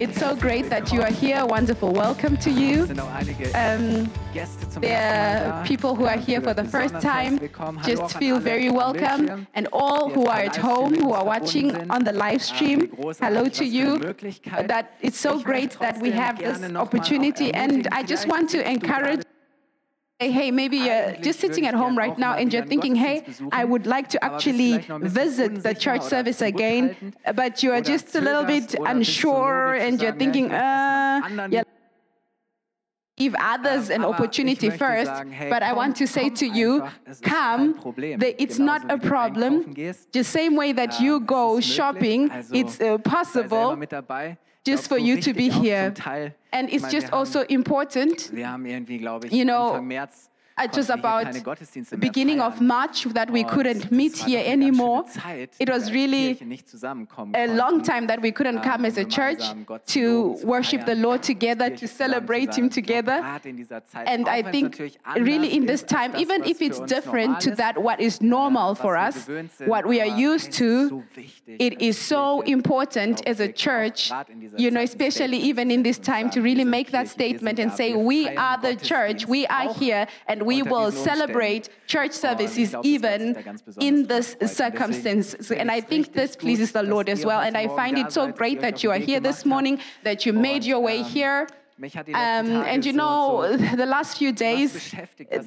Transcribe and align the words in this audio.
It's 0.00 0.18
so 0.18 0.34
great 0.34 0.68
that 0.70 0.92
you 0.92 1.02
are 1.02 1.10
here. 1.10 1.46
Wonderful 1.46 1.92
welcome 1.92 2.36
to 2.38 2.50
you. 2.50 2.82
Um, 3.54 4.10
there 4.80 5.52
are 5.52 5.64
people 5.64 5.94
who 5.94 6.04
are 6.04 6.16
here 6.16 6.40
for 6.40 6.52
the 6.52 6.64
first 6.64 7.00
time. 7.00 7.38
Just 7.84 8.16
feel 8.18 8.40
very 8.40 8.70
welcome. 8.70 9.46
And 9.54 9.68
all 9.72 10.10
who 10.10 10.26
are 10.26 10.40
at 10.40 10.56
home, 10.56 10.94
who 10.94 11.12
are 11.12 11.24
watching 11.24 11.90
on 11.90 12.02
the 12.02 12.12
live 12.12 12.42
stream, 12.42 12.92
hello 13.20 13.48
to 13.50 13.64
you. 13.64 13.98
That 14.66 14.96
it's 15.00 15.18
so 15.18 15.38
great 15.40 15.78
that 15.78 16.00
we 16.00 16.10
have 16.10 16.38
this 16.38 16.60
opportunity. 16.74 17.54
And 17.54 17.86
I 17.92 18.02
just 18.02 18.26
want 18.26 18.50
to 18.50 18.68
encourage 18.68 19.22
hey, 20.30 20.50
maybe 20.50 20.76
you're 20.78 21.12
just 21.20 21.40
sitting 21.40 21.66
at 21.66 21.74
home 21.74 21.96
right 21.96 22.16
now 22.18 22.34
and 22.34 22.52
you're 22.52 22.64
thinking, 22.64 22.94
hey, 22.94 23.24
I 23.50 23.64
would 23.64 23.86
like 23.86 24.08
to 24.10 24.24
actually 24.24 24.78
visit 25.00 25.62
the 25.62 25.74
church 25.74 26.02
service 26.02 26.40
again, 26.42 27.14
but 27.34 27.62
you 27.62 27.72
are 27.72 27.80
just 27.80 28.14
a 28.14 28.20
little 28.20 28.44
bit 28.44 28.74
unsure 28.86 29.74
and 29.74 30.00
you're 30.00 30.12
thinking, 30.12 30.52
uh, 30.52 31.20
yeah. 31.50 31.62
Give 33.16 33.34
others 33.38 33.90
an 33.90 34.04
opportunity 34.04 34.70
first, 34.70 35.10
but 35.50 35.62
I 35.62 35.74
want 35.74 35.96
to 35.96 36.06
say 36.06 36.30
to 36.30 36.46
you, 36.46 36.88
come. 37.20 37.78
It's 37.98 38.58
not 38.58 38.90
a 38.90 38.96
problem. 38.96 39.74
The 40.12 40.24
same 40.24 40.56
way 40.56 40.72
that 40.72 40.98
you 41.00 41.20
go 41.20 41.60
shopping, 41.60 42.30
it's 42.52 42.80
uh, 42.80 42.98
possible 42.98 43.78
just 44.64 44.88
for 44.88 44.98
you 44.98 45.20
to 45.20 45.34
be 45.34 45.50
here. 45.50 45.92
And 46.52 46.70
it's 46.70 46.88
just 46.88 47.12
also 47.12 47.42
important, 47.42 48.30
you 49.30 49.44
know, 49.44 49.80
just 50.66 50.90
about 50.90 51.26
beginning 51.98 52.40
of 52.40 52.60
March 52.60 53.04
that 53.04 53.30
we 53.30 53.44
couldn't 53.44 53.90
meet 53.90 54.16
here 54.16 54.42
anymore. 54.44 55.04
It 55.58 55.68
was 55.68 55.92
really 55.92 56.38
a 57.34 57.46
long 57.48 57.82
time 57.82 58.06
that 58.06 58.20
we 58.20 58.32
couldn't 58.32 58.60
come 58.62 58.84
as 58.84 58.96
a 58.98 59.04
church 59.04 59.42
to 59.86 60.38
worship 60.44 60.86
the 60.86 60.94
Lord 60.94 61.22
together, 61.22 61.70
to 61.70 61.88
celebrate 61.88 62.54
Him 62.54 62.68
together. 62.68 63.22
And 63.94 64.28
I 64.28 64.42
think 64.42 64.80
really 65.16 65.54
in 65.54 65.66
this 65.66 65.82
time, 65.82 66.14
even 66.16 66.44
if 66.44 66.60
it's 66.60 66.80
different 66.80 67.40
to 67.40 67.54
that 67.56 67.82
what 67.82 68.00
is 68.00 68.20
normal 68.20 68.74
for 68.74 68.96
us, 68.96 69.28
what 69.64 69.86
we 69.86 70.00
are 70.00 70.18
used 70.18 70.52
to, 70.52 71.02
it 71.46 71.80
is 71.80 71.98
so 71.98 72.40
important 72.42 73.26
as 73.26 73.40
a 73.40 73.50
church, 73.50 74.12
you 74.56 74.70
know, 74.70 74.80
especially 74.80 75.38
even 75.38 75.70
in 75.70 75.82
this 75.82 75.98
time 75.98 76.30
to 76.30 76.40
really 76.42 76.64
make 76.64 76.90
that 76.90 77.08
statement 77.08 77.58
and 77.58 77.72
say, 77.72 77.94
we 77.94 78.28
are 78.28 78.60
the 78.60 78.76
church, 78.76 79.26
we 79.26 79.46
are 79.46 79.72
here, 79.74 80.06
and 80.26 80.42
we 80.42 80.51
will 80.60 80.92
celebrate 80.92 81.70
church 81.86 82.12
services 82.12 82.74
even 82.82 83.42
in 83.80 84.06
this 84.06 84.36
circumstance. 84.44 85.50
And 85.50 85.70
I 85.70 85.80
think 85.80 86.12
this 86.12 86.36
pleases 86.36 86.72
the 86.72 86.82
Lord 86.82 87.08
as 87.08 87.24
well. 87.24 87.40
And 87.40 87.56
I 87.56 87.68
find 87.68 87.96
it 87.96 88.12
so 88.12 88.30
great 88.30 88.60
that 88.60 88.82
you 88.82 88.90
are 88.90 88.98
here 88.98 89.20
this 89.20 89.46
morning, 89.46 89.78
that 90.02 90.26
you 90.26 90.34
made 90.34 90.64
your 90.64 90.80
way 90.80 91.02
here. 91.02 91.48
Um, 92.14 92.48
and 92.72 92.84
you 92.84 92.92
know, 92.92 93.56
the 93.56 93.86
last 93.86 94.18
few 94.18 94.32
days, 94.32 94.94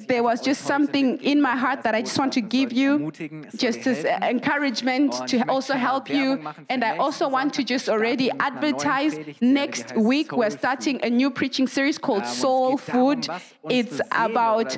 there 0.08 0.22
was 0.22 0.40
just 0.40 0.62
something 0.62 1.18
in 1.22 1.40
my 1.40 1.56
heart 1.56 1.82
that 1.82 1.94
I 1.94 2.02
just 2.02 2.18
want 2.18 2.32
to 2.34 2.40
give 2.40 2.72
you, 2.72 3.10
just 3.56 3.86
as 3.86 4.04
encouragement 4.22 5.12
to 5.28 5.48
also 5.48 5.74
help 5.74 6.10
you. 6.10 6.46
And 6.68 6.84
I 6.84 6.96
also 6.98 7.28
want 7.28 7.54
to 7.54 7.64
just 7.64 7.88
already 7.88 8.30
advertise 8.40 9.18
next 9.40 9.96
week, 9.96 10.32
we're 10.32 10.50
starting 10.50 11.02
a 11.02 11.10
new 11.10 11.30
preaching 11.30 11.66
series 11.66 11.96
called 11.96 12.26
Soul 12.26 12.76
Food. 12.76 13.28
It's 13.70 14.00
about 14.10 14.76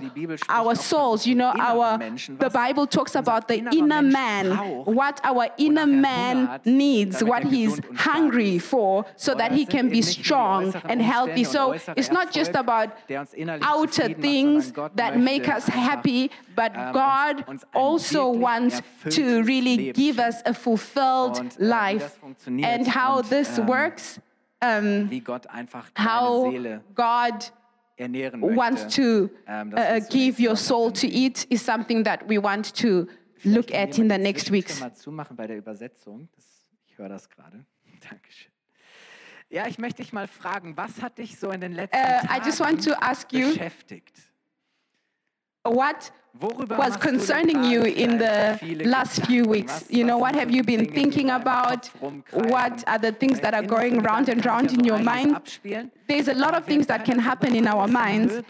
our 0.49 0.75
souls. 0.75 1.27
You 1.27 1.35
know, 1.35 1.53
our 1.59 1.99
the 2.39 2.51
Bible 2.51 2.87
talks 2.87 3.15
about 3.15 3.49
the 3.49 3.59
inner 3.73 4.03
man, 4.03 4.57
what 4.85 5.21
our 5.25 5.49
inner 5.59 5.87
man 5.87 6.61
needs, 6.65 7.25
what 7.25 7.45
he's 7.45 7.81
hungry 7.97 8.59
for, 8.59 9.05
so 9.17 9.35
that 9.35 9.53
he 9.53 9.65
can 9.67 9.89
be 9.89 10.03
strong 10.03 10.75
and 10.85 11.03
healthy 11.03 11.38
so 11.45 11.73
it's 11.97 12.11
not 12.11 12.33
just 12.33 12.55
about 12.55 12.97
outer 13.63 14.15
things 14.15 14.73
that 14.95 15.19
make 15.19 15.49
us 15.49 15.67
happy, 15.67 16.31
but 16.55 16.73
God 16.93 17.45
also 17.75 18.29
wants 18.31 18.81
to 19.11 19.43
really 19.43 19.93
give 19.93 20.19
us 20.19 20.43
a 20.47 20.55
fulfilled 20.55 21.59
life. 21.59 22.19
And 22.47 22.87
how 22.87 23.23
this 23.23 23.59
works, 23.61 24.19
um, 24.63 25.09
how 25.95 26.51
God 26.95 27.45
wants 28.41 28.95
to 28.97 29.31
uh, 29.49 30.01
give 30.11 30.39
your 30.41 30.57
soul 30.57 30.91
to 30.93 31.09
eat 31.09 31.47
is 31.51 31.63
something 31.63 32.05
that 32.05 32.27
we 32.29 32.39
want 32.39 32.73
to 32.77 33.09
look 33.45 33.73
at 33.75 33.99
in 33.99 34.09
the 34.09 34.19
next 34.19 34.51
weeks. 34.51 34.81
Ja, 39.51 39.67
ich 39.67 39.79
möchte 39.79 40.03
dich 40.03 40.13
mal 40.13 40.29
fragen, 40.29 40.77
was 40.77 41.01
hat 41.01 41.19
dich 41.19 41.39
so 41.39 41.51
in 41.51 41.61
den 41.61 41.73
letzten 41.73 41.97
Uh, 41.97 42.01
I 42.01 42.27
Tagen 42.27 42.45
just 42.45 42.61
want 42.61 42.85
to 42.85 42.93
ask 43.01 43.33
you 43.33 43.49
beschäftigt? 43.49 44.17
what 45.65 46.13
was 46.41 46.97
concerning 46.97 47.65
you 47.65 47.83
in 47.83 48.19
the 48.19 48.59
last 48.85 49.27
few 49.27 49.45
weeks. 49.45 49.85
You 49.89 50.05
know, 50.05 50.19
what 50.19 50.35
have 50.35 50.51
you 50.51 50.63
been 50.63 50.93
thinking 50.93 51.31
about? 51.31 51.87
What 52.33 52.85
are 52.87 52.99
the 52.99 53.13
things 53.13 53.41
that 53.41 53.55
are 53.55 53.63
going 53.63 54.01
round 54.01 54.29
and 54.29 54.45
round 54.45 54.73
in 54.73 54.85
your 54.85 54.99
mind? 54.99 55.59
There's 56.07 56.29
a 56.29 56.35
lot 56.35 56.55
of 56.55 56.65
things 56.65 56.87
that 56.87 57.05
can 57.05 57.19
happen 57.19 57.55
in 57.55 57.67
our 57.67 57.87
minds, 57.87 58.43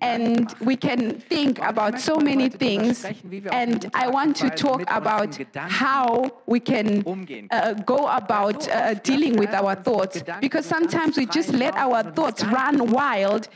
and 0.00 0.52
we 0.60 0.76
can 0.76 1.20
think 1.20 1.58
about 1.60 2.00
so 2.00 2.16
many 2.16 2.48
things. 2.48 3.04
And 3.52 3.90
I 3.94 4.08
want 4.08 4.36
to 4.36 4.50
talk 4.50 4.82
about 4.88 5.38
how 5.54 6.30
we 6.46 6.60
can 6.60 7.48
uh, 7.50 7.74
go 7.74 8.08
about 8.08 8.68
uh, 8.68 8.94
dealing 8.94 9.36
with 9.36 9.50
our 9.50 9.74
thoughts, 9.74 10.22
because 10.40 10.66
sometimes 10.66 11.16
we 11.16 11.26
just 11.26 11.52
let 11.52 11.74
our 11.76 12.02
thoughts 12.02 12.42
run 12.44 12.90
wild, 12.90 13.48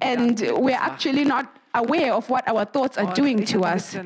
and 0.00 0.40
we're 0.56 0.74
actually 0.74 1.24
not 1.24 1.54
aware 1.74 2.12
of 2.14 2.30
what 2.30 2.46
our 2.48 2.64
thoughts 2.64 2.96
are 2.96 3.12
doing 3.14 3.44
to 3.46 3.64
us. 3.64 3.96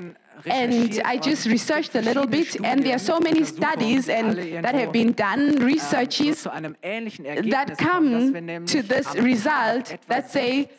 And 0.47 1.01
I 1.05 1.19
just 1.19 1.47
researched 1.47 1.95
a 1.95 2.01
little 2.03 2.27
bit, 2.27 2.57
and 2.63 2.83
there 2.85 2.95
are 2.95 3.01
so 3.01 3.19
many 3.21 3.45
studies 3.45 4.09
and 4.09 4.37
that 4.65 4.75
have 4.75 4.93
been 4.93 5.13
done, 5.13 5.57
researches 5.57 6.45
that 6.45 7.75
come 7.79 8.67
to 8.67 8.83
this 8.83 9.15
result 9.17 9.97
that 10.07 10.31
say 10.31 10.71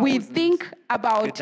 we 0.00 0.18
think 0.18 0.68
about 0.88 1.40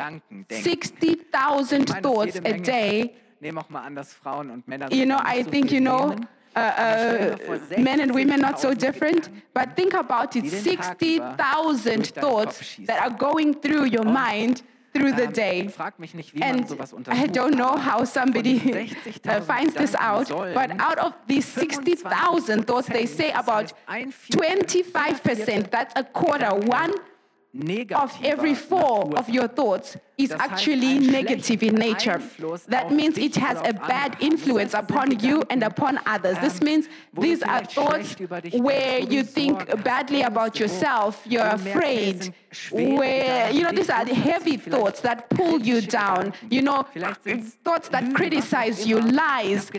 60,000 0.51 1.87
thoughts 2.03 2.41
a 2.45 2.59
day. 2.59 3.15
You 3.41 5.07
know, 5.07 5.21
I 5.23 5.43
think, 5.45 5.73
you 5.73 5.81
know, 5.81 6.17
uh, 6.57 6.59
uh, 6.59 7.59
men 7.79 8.01
and 8.01 8.13
women 8.13 8.41
not 8.41 8.59
so 8.59 8.75
different, 8.75 9.31
but 9.55 9.77
think 9.77 9.95
about 9.95 10.35
it 10.35 10.51
60,000 10.51 12.07
thoughts 12.09 12.77
that 12.81 13.01
are 13.01 13.17
going 13.17 13.55
through 13.55 13.85
your 13.85 14.05
mind 14.05 14.63
through 14.93 15.13
the 15.13 15.27
day. 15.27 15.71
And 16.41 16.67
I 17.09 17.27
don't 17.27 17.55
know 17.55 17.77
how 17.77 18.05
somebody 18.05 18.93
uh, 19.27 19.41
finds 19.41 19.75
this 19.75 19.95
out, 19.95 20.29
but 20.29 20.71
out 20.81 20.99
of 20.99 21.15
these 21.27 21.47
60,000 21.47 22.67
thoughts, 22.67 22.89
they 22.89 23.07
say 23.07 23.31
about 23.33 23.73
25%, 23.89 25.71
that's 25.71 25.93
a 25.97 26.05
quarter, 26.05 26.55
one 26.55 26.95
of 27.93 28.17
every 28.23 28.55
four 28.55 29.17
of 29.17 29.29
your 29.29 29.49
thoughts 29.49 29.97
is 30.17 30.31
actually 30.31 30.99
negative 31.01 31.63
in 31.63 31.75
nature. 31.75 32.23
That 32.69 32.93
means 32.93 33.19
it 33.19 33.35
has 33.37 33.59
a 33.65 33.73
bad 33.73 34.17
influence 34.21 34.73
upon 34.75 35.19
you 35.19 35.43
and 35.51 35.63
upon 35.63 35.99
others. 36.07 36.39
This 36.39 36.63
means 36.63 36.89
these 37.13 37.43
are 37.43 37.65
thoughts 37.65 38.15
where 38.53 39.01
you 39.01 39.25
think 39.25 39.83
badly 39.83 40.23
about 40.23 40.61
yourself, 40.61 41.23
you're 41.27 41.47
afraid, 41.47 42.33
where, 42.71 43.51
you 43.51 43.63
know, 43.63 43.73
these 43.73 43.91
are 43.91 44.05
the 44.05 44.15
heavy 44.15 44.57
thoughts 44.57 45.01
that 45.01 45.29
pull 45.31 45.61
you 45.61 45.81
down, 45.81 46.33
you 46.51 46.63
know, 46.63 46.87
uh, 47.03 47.15
thoughts 47.65 47.89
that 47.89 48.15
criticize 48.15 48.87
you, 48.87 49.01
lies. 49.01 49.71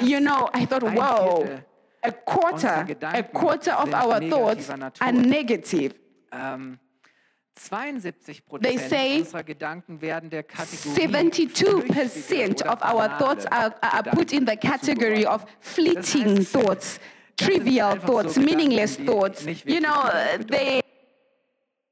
You 0.00 0.20
know, 0.20 0.48
I 0.54 0.64
thought, 0.64 0.82
whoa, 0.82 1.60
a 2.02 2.12
quarter, 2.12 2.86
a 3.02 3.22
quarter 3.22 3.72
of 3.72 3.92
our 3.92 4.20
thoughts 4.20 4.70
are 5.00 5.12
negative. 5.12 5.94
They 8.60 8.78
say 8.78 9.18
unserer 9.20 9.42
Gedanken 9.44 10.00
werden 10.00 10.30
der 10.30 10.42
Kategorie 10.42 10.94
72% 10.94 12.62
of 12.66 12.82
our 12.82 13.08
thoughts 13.18 13.46
are, 13.46 13.74
are 13.80 14.02
put 14.02 14.32
in 14.32 14.44
the 14.44 14.56
category 14.56 15.24
of 15.26 15.44
fleeting 15.60 16.44
thoughts, 16.44 16.98
trivial 17.36 17.96
thoughts, 17.98 18.36
meaningless 18.36 18.96
thoughts. 18.96 19.44
You 19.64 19.80
know, 19.80 19.88
uh, 19.88 20.38
they 20.38 20.81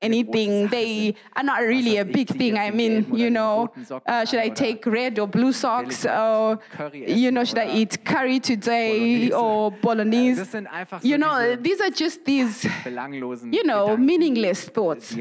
anything. 0.02 0.68
They 0.68 1.14
are 1.36 1.42
not 1.42 1.60
really 1.62 1.98
a 1.98 2.04
big 2.04 2.28
thing. 2.28 2.58
I 2.58 2.70
mean, 2.70 3.14
you 3.14 3.30
know, 3.30 3.70
uh, 4.06 4.24
should 4.24 4.40
I 4.40 4.48
take 4.48 4.84
red 4.86 5.18
or 5.18 5.26
blue 5.26 5.52
socks? 5.52 6.06
Or, 6.06 6.58
you 6.92 7.30
know, 7.30 7.44
should 7.44 7.58
I 7.58 7.70
eat 7.70 8.04
curry 8.04 8.40
today 8.40 9.30
or 9.30 9.70
bolognese? 9.70 10.58
You 11.02 11.18
know, 11.18 11.56
these 11.56 11.80
are 11.80 11.90
just 11.90 12.24
these, 12.24 12.64
you 12.64 13.64
know, 13.64 13.96
meaningless 13.96 14.68
thoughts. 14.68 15.14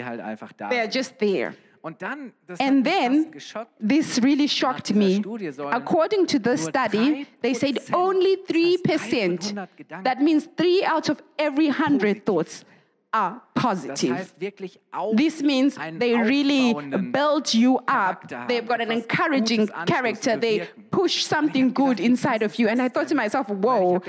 They're 0.69 0.87
just 0.87 1.17
there. 1.19 1.55
And 2.59 2.83
then 2.83 3.31
this 3.79 4.19
really 4.19 4.47
shocked 4.47 4.93
me. 4.93 5.23
According 5.71 6.25
to 6.27 6.39
the 6.39 6.57
study, 6.57 7.25
they 7.41 7.53
said 7.53 7.79
only 7.93 8.37
3%, 8.37 10.03
that 10.03 10.21
means 10.21 10.49
three 10.57 10.83
out 10.83 11.07
of 11.07 11.21
every 11.37 11.67
100 11.67 12.25
thoughts 12.25 12.65
are 13.11 13.41
positive. 13.56 14.33
This 15.13 15.41
means 15.41 15.77
they 15.97 16.15
really 16.15 16.73
build 17.11 17.53
you 17.53 17.79
up. 17.88 18.31
They've 18.47 18.67
got 18.67 18.81
an 18.81 18.91
encouraging 18.91 19.67
character. 19.88 20.38
They 20.38 20.67
push 20.91 21.23
something 21.25 21.73
good 21.73 22.00
inside 22.00 22.44
of 22.44 22.57
you. 22.59 22.67
And 22.69 22.81
I 22.81 22.89
thought 22.89 23.07
to 23.07 23.15
myself, 23.15 23.50
whoa, 23.50 23.97
uh, 23.97 24.01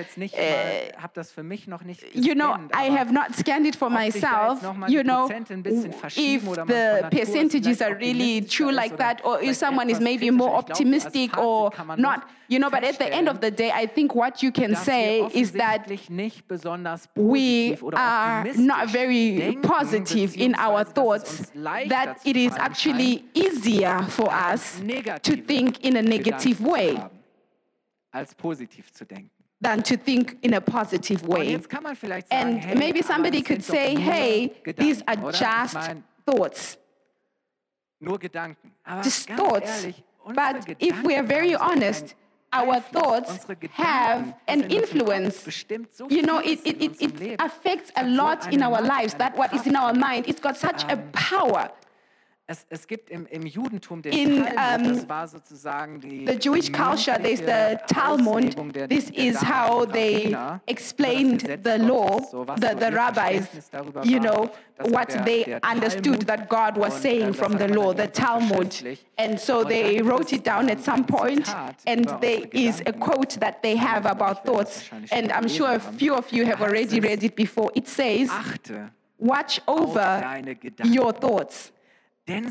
you 2.13 2.35
know, 2.35 2.69
I 2.75 2.85
have 2.85 3.11
not 3.13 3.35
scanned 3.35 3.67
it 3.67 3.77
for 3.77 3.89
myself. 3.91 4.63
You 4.89 5.03
know, 5.03 5.31
if 5.31 6.45
the 6.45 7.09
percentages 7.11 7.81
are 7.83 7.95
really 7.95 8.43
true 8.43 8.71
like 8.71 8.99
that, 8.99 9.25
or 9.25 9.41
if 9.41 9.57
someone 9.57 9.89
is 9.89 10.01
maybe 10.01 10.31
more 10.31 10.55
optimistic 10.57 11.39
or 11.39 11.73
not, 11.97 12.29
you 12.51 12.59
know, 12.59 12.69
but 12.69 12.83
at 12.83 12.99
the 12.99 13.07
end 13.07 13.29
of 13.29 13.41
the 13.41 13.51
day, 13.51 13.71
I 13.71 13.87
think 13.87 14.13
what 14.17 14.43
you 14.43 14.51
can 14.51 14.75
say 14.75 15.25
is 15.33 15.53
that 15.53 15.89
we 17.15 17.79
are 17.93 18.45
not 18.57 18.91
very 18.91 19.57
positive 19.63 20.37
in 20.37 20.57
our 20.57 20.83
thoughts, 20.83 21.53
that 21.55 22.21
it 22.25 22.37
is 22.37 22.53
actually 22.57 23.25
easier 23.35 24.03
for 24.03 24.29
us 24.33 24.81
to 25.23 25.37
think 25.37 25.85
in 25.85 25.97
a 25.97 26.03
negative 26.03 26.61
way 26.61 27.01
than 29.61 29.83
to 29.85 29.97
think 29.97 30.39
in 30.43 30.55
a 30.55 30.61
positive 30.61 31.23
way. 31.23 31.61
And 32.33 32.79
maybe 32.79 33.03
somebody 33.03 33.43
could 33.43 33.63
say, 33.63 33.95
hey, 33.95 34.55
these 34.77 35.03
are 35.07 35.31
just 35.31 35.79
thoughts. 36.27 36.77
Just 39.05 39.29
thoughts. 39.31 39.87
But 40.35 40.77
if 40.81 41.01
we 41.05 41.15
are 41.15 41.23
very 41.23 41.55
honest, 41.55 42.17
our 42.53 42.81
thoughts 42.81 43.47
have 43.73 44.35
an 44.49 44.71
influence. 44.71 45.65
You 46.09 46.23
know, 46.23 46.39
it, 46.39 46.61
it, 46.65 46.83
it, 46.83 47.21
it 47.21 47.37
affects 47.41 47.93
a 47.97 48.07
lot 48.09 48.53
in 48.53 48.63
our 48.63 48.83
lives. 48.83 49.15
That 49.15 49.37
what 49.37 49.55
is 49.55 49.67
in 49.67 49.77
our 49.77 49.95
mind, 49.95 50.27
it's 50.29 50.41
got 50.41 50.57
such 50.57 50.85
a 50.85 50.97
power. 51.13 51.71
Es, 52.51 52.67
es 52.69 52.85
gibt 52.89 53.11
im, 53.11 53.27
im 53.27 53.47
Judentum 53.47 54.03
den 54.03 54.13
In, 54.13 54.45
Talmud, 54.45 54.89
um, 54.89 54.97
das 54.97 55.09
war 55.09 55.29
sozusagen 55.29 56.01
die, 56.01 56.27
the 56.27 56.33
Jewish 56.33 56.73
culture, 56.73 57.17
there's 57.17 57.39
the 57.39 57.79
Talmud. 57.87 58.57
Der, 58.75 58.89
This 58.89 59.07
der 59.07 59.25
is 59.25 59.41
how 59.41 59.87
they 59.87 60.37
explained 60.67 61.43
the 61.63 61.79
law, 61.79 62.21
so 62.29 62.45
the, 62.45 62.75
the 62.75 62.91
rabbis, 62.91 63.47
you 64.03 64.19
know, 64.19 64.51
what 64.89 65.11
they 65.25 65.45
der 65.45 65.61
understood 65.63 66.27
that 66.27 66.49
God 66.49 66.77
was 66.77 66.93
saying 67.01 67.29
äh, 67.29 67.37
from 67.37 67.57
the 67.57 67.69
law, 67.69 67.93
the 67.93 68.09
Talmud. 68.09 68.99
And 69.17 69.39
so 69.39 69.63
they 69.63 70.03
wrote 70.03 70.33
it 70.33 70.43
down 70.43 70.69
at 70.71 70.81
some 70.81 71.05
point, 71.05 71.49
and 71.87 72.05
there 72.21 72.49
is 72.51 72.83
a 72.85 72.93
quote 72.93 73.39
that 73.39 73.63
they 73.63 73.77
have 73.77 74.07
about 74.07 74.45
thoughts. 74.45 74.91
And 75.13 75.31
I'm 75.31 75.47
sure 75.47 75.75
a 75.75 75.79
few 75.79 76.17
of 76.17 76.33
you 76.33 76.45
have 76.47 76.61
already 76.63 76.99
read 76.99 77.23
it 77.23 77.37
before. 77.37 77.71
It 77.77 77.87
says, 77.87 78.29
Watch 79.21 79.61
over 79.69 80.43
your 80.83 81.13
thoughts, 81.13 81.71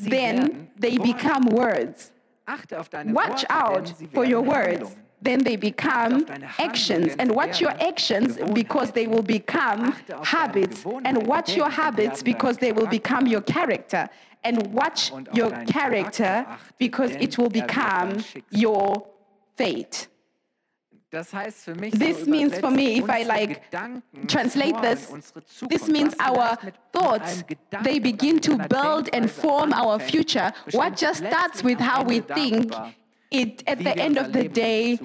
then 0.10 0.70
they 0.78 0.98
become 0.98 1.46
words. 1.46 2.12
Achte 2.46 2.80
auf 2.80 2.90
deine 2.90 3.14
Watch 3.14 3.46
out 3.50 3.94
for 4.14 4.26
your 4.26 4.42
words. 4.42 4.96
Then 5.22 5.44
they 5.44 5.58
become 5.58 6.26
actions. 6.58 7.16
And 7.20 7.32
watch 7.36 7.60
your 7.60 7.72
actions 7.82 8.38
because 8.54 8.92
they 8.92 9.08
will 9.08 9.22
become 9.22 9.92
Achte 9.92 10.18
auf 10.18 10.28
deine 10.28 10.44
habits. 10.44 10.86
And 11.06 11.28
watch 11.28 11.56
your 11.56 11.70
habits 11.70 12.24
because 12.24 12.58
they 12.58 12.72
will 12.72 12.88
become 12.88 13.28
your 13.28 13.42
character. 13.42 14.10
And 14.44 14.74
watch 14.74 15.12
your 15.34 15.52
character 15.66 16.46
because 16.78 17.12
it 17.12 17.38
will 17.38 17.48
er 17.48 17.62
become 17.62 18.24
your 18.52 19.06
fate. 19.58 20.08
Das 20.08 20.08
heißt 20.08 20.08
für 20.88 20.96
mich 20.96 20.99
This 21.12 22.28
means 22.28 22.60
for 22.60 22.70
me, 22.70 22.98
if 23.00 23.10
I 23.10 23.24
like 23.24 23.72
translate 24.28 24.80
this. 24.82 25.12
This 25.68 25.88
means 25.88 26.14
our 26.20 26.58
vielleicht 26.62 26.64
mit- 26.64 26.74
mit 26.74 26.94
thoughts, 26.94 27.44
they 27.84 28.00
begin 28.00 28.40
to 28.42 28.58
build 28.68 29.10
and 29.14 29.30
form 29.30 29.74
our 29.74 30.00
future. 30.00 30.52
What 30.72 30.96
just 30.98 31.26
starts 31.26 31.64
with 31.64 31.80
how 31.80 32.04
we 32.04 32.20
think, 32.20 32.74
it 33.32 33.64
at 33.68 33.80
the 33.80 33.96
end 33.98 34.18
of 34.18 34.34
the 34.34 34.48
day 34.48 35.00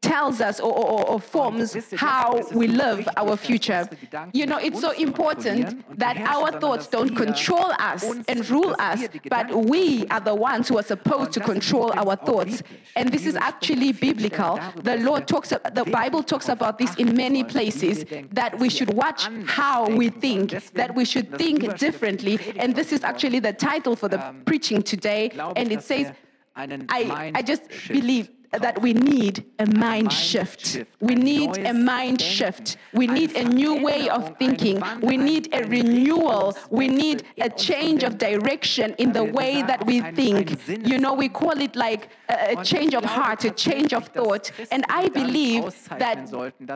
tells 0.00 0.40
us 0.40 0.60
or, 0.60 0.72
or, 0.72 1.06
or 1.08 1.20
forms 1.20 1.74
how 1.94 2.32
deshalb 2.32 2.40
ist 2.40 2.50
es 2.50 2.56
we 2.56 2.66
live 2.66 3.08
our 3.16 3.36
future. 3.36 3.88
You 4.32 4.46
know, 4.46 4.58
it's 4.58 4.80
so 4.80 4.90
important 4.92 5.84
that 5.98 6.16
our 6.18 6.52
thoughts 6.52 6.88
don't 6.88 7.14
control 7.14 7.72
us 7.78 8.04
and 8.28 8.48
rule 8.50 8.74
us, 8.78 9.08
but 9.28 9.52
we 9.54 10.06
are 10.08 10.20
the 10.20 10.34
ones 10.34 10.68
who 10.68 10.78
are 10.78 10.82
supposed 10.84 11.32
to 11.32 11.40
Und 11.40 11.46
das 11.48 11.64
ist 11.64 11.70
control 11.70 11.92
our 11.96 12.16
thoughts. 12.16 12.62
And 12.96 13.12
this 13.12 13.26
is 13.26 13.36
actually 13.36 13.92
spricht 13.92 14.02
an 14.02 14.14
vielen 14.14 14.16
biblical. 14.16 14.60
The 14.82 14.96
Lord 14.96 15.26
talks, 15.26 15.50
the 15.50 15.84
Bible 15.84 16.22
talks 16.22 16.48
about 16.48 16.78
this 16.78 16.94
in 16.96 17.14
many 17.16 17.44
places 17.44 18.04
that 18.32 18.58
we 18.58 18.68
should 18.68 18.92
watch 18.94 19.28
how 19.46 19.88
we 19.88 20.10
think, 20.10 20.50
that 20.74 20.94
we 20.94 21.04
should 21.04 21.36
think 21.38 21.78
differently. 21.78 22.38
And 22.56 22.74
this 22.74 22.92
is 22.92 23.04
actually 23.04 23.40
the 23.40 23.52
title 23.52 23.96
for 23.96 24.08
the 24.08 24.18
preaching 24.44 24.82
today. 24.82 25.30
And 25.56 25.70
it 25.72 25.82
says, 25.82 26.12
I, 26.58 27.32
I 27.34 27.42
just 27.42 27.62
believe 27.88 28.30
that 28.52 28.80
we 28.80 28.94
need 28.94 29.44
a 29.58 29.66
mind 29.66 30.12
shift. 30.12 30.78
We 31.00 31.14
need 31.14 31.56
a 31.58 31.72
mind 31.74 32.20
shift. 32.20 32.76
We 32.92 33.06
need 33.06 33.36
a 33.36 33.44
new 33.44 33.82
way 33.82 34.08
of 34.08 34.36
thinking. 34.38 34.82
We 35.02 35.16
need 35.16 35.48
a 35.52 35.64
renewal. 35.64 36.56
We 36.70 36.88
need 36.88 37.24
a 37.40 37.50
change 37.50 38.02
of 38.04 38.18
direction 38.18 38.94
in 38.98 39.12
the 39.12 39.24
way 39.24 39.62
that 39.62 39.86
we 39.86 40.00
think. 40.00 40.58
You 40.86 40.98
know, 40.98 41.14
we 41.14 41.28
call 41.28 41.60
it 41.60 41.76
like 41.76 42.08
a, 42.28 42.56
change 42.64 42.94
of 42.94 43.04
heart, 43.04 43.44
a 43.44 43.50
change 43.50 43.92
of 43.92 44.08
thought. 44.08 44.50
And 44.70 44.84
I 44.88 45.08
believe 45.08 45.64
that 45.98 46.30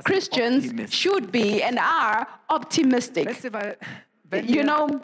Christians 0.05 0.93
should 0.95 1.33
be 1.33 1.63
and 1.63 1.79
are 1.79 2.27
optimistic. 2.51 3.29
Weißt 3.29 3.45
du, 3.45 3.53
weil 3.53 3.77
wenn 4.31 4.49
You 4.49 4.63
know, 4.63 5.01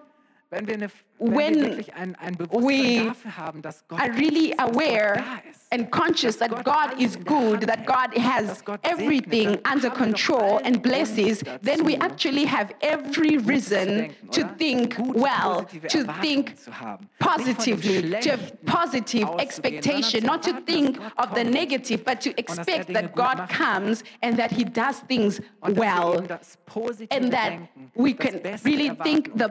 wenn 1.18 1.54
wir, 1.54 1.64
eine, 1.64 1.76
wenn 1.76 1.76
when 1.78 1.94
ein, 1.94 2.14
ein 2.16 2.38
we 2.38 3.12
haben, 3.36 3.62
are 3.90 4.12
really 4.14 4.50
ist, 4.50 4.56
dass 4.56 4.58
Gott 4.58 4.58
aware 4.58 5.24
and 5.70 5.90
conscious 5.90 6.36
that 6.36 6.64
God 6.64 7.00
is 7.00 7.16
good, 7.16 7.62
that 7.62 7.86
God 7.86 8.16
has 8.16 8.46
dass 8.46 8.64
Gott 8.64 8.80
segnet, 8.84 9.00
everything 9.00 9.48
under 9.64 9.64
haben 9.68 9.82
wir 9.82 9.90
doch 9.90 9.96
control 9.96 10.60
and 10.64 10.82
blesses, 10.82 11.42
then 11.62 11.84
we 11.84 11.96
actually 11.96 12.44
have 12.44 12.72
every 12.80 13.36
reason 13.38 14.10
to 14.30 14.44
think 14.58 14.96
well, 14.98 15.66
to 15.88 16.04
think 16.20 16.56
zu 16.56 16.70
haben. 16.72 17.08
Nicht 17.18 17.36
von 17.36 17.44
dem 17.44 17.56
positively, 17.56 18.20
to 18.20 18.30
have 18.30 18.64
positive 18.64 19.28
expectation, 19.38 20.24
not 20.24 20.42
to 20.42 20.52
think 20.66 20.98
of 21.16 21.34
the 21.34 21.44
negative, 21.44 22.04
but 22.04 22.20
to 22.20 22.30
er 22.30 22.38
expect 22.38 22.92
that 22.92 23.14
God 23.14 23.48
comes 23.48 24.04
and 24.22 24.36
that 24.38 24.50
He 24.52 24.64
does 24.64 25.00
things 25.08 25.40
Und 25.60 25.76
dass 25.76 25.76
wir 25.76 25.82
well. 25.82 26.38
positive 26.66 27.08
and 27.10 27.32
that 27.32 27.52
we 27.94 28.14
can 28.14 28.40
really 28.64 28.90
think 29.02 29.36
the 29.36 29.48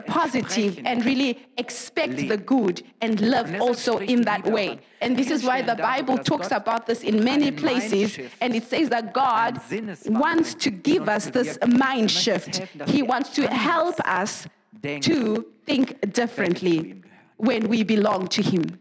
and 0.86 1.04
really 1.04 1.38
expect 1.58 2.16
the 2.16 2.36
good 2.36 2.82
and 3.00 3.18
deshalb 3.18 3.60
also 3.60 3.98
in 3.98 4.22
that 4.22 4.44
way. 4.46 4.78
And 5.00 5.16
this 5.16 5.30
is 5.30 5.44
why 5.44 5.62
the 5.62 5.74
Bible 5.74 6.18
talks 6.18 6.50
about 6.52 6.86
this 6.86 7.02
in 7.02 7.24
many 7.24 7.50
places, 7.50 8.18
and 8.40 8.54
it 8.54 8.64
says 8.64 8.88
that 8.90 9.12
God 9.12 9.60
wants 10.06 10.54
to 10.54 10.70
give 10.70 11.08
us 11.08 11.26
this. 11.30 11.58
Mind 11.66 12.10
shift. 12.10 12.62
He 12.86 13.02
wants 13.02 13.30
to 13.30 13.48
help 13.48 13.98
us 14.04 14.46
to 14.82 15.46
think 15.66 16.12
differently 16.12 17.02
when 17.36 17.68
we 17.68 17.82
belong 17.84 18.28
to 18.28 18.42
Him. 18.42 18.78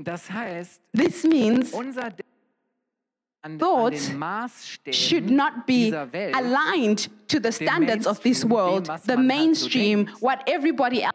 Das 0.00 0.30
heißt, 0.30 0.80
This 0.92 1.24
means 1.24 1.72
unser 1.72 2.02
Denken 2.02 2.22
an, 2.22 2.24
an 2.24 2.26
Thoughts 3.58 4.10
should 4.90 5.30
not 5.30 5.66
be 5.66 5.92
aligned 5.92 7.08
to 7.28 7.38
the 7.38 7.52
standards 7.52 8.06
of 8.06 8.20
this 8.22 8.44
world, 8.44 8.86
the 8.86 8.90
man 8.90 8.96
halt 8.96 9.02
so 9.04 9.16
mainstream, 9.16 10.06
what 10.20 10.42
everybody 10.48 11.04
else 11.04 11.14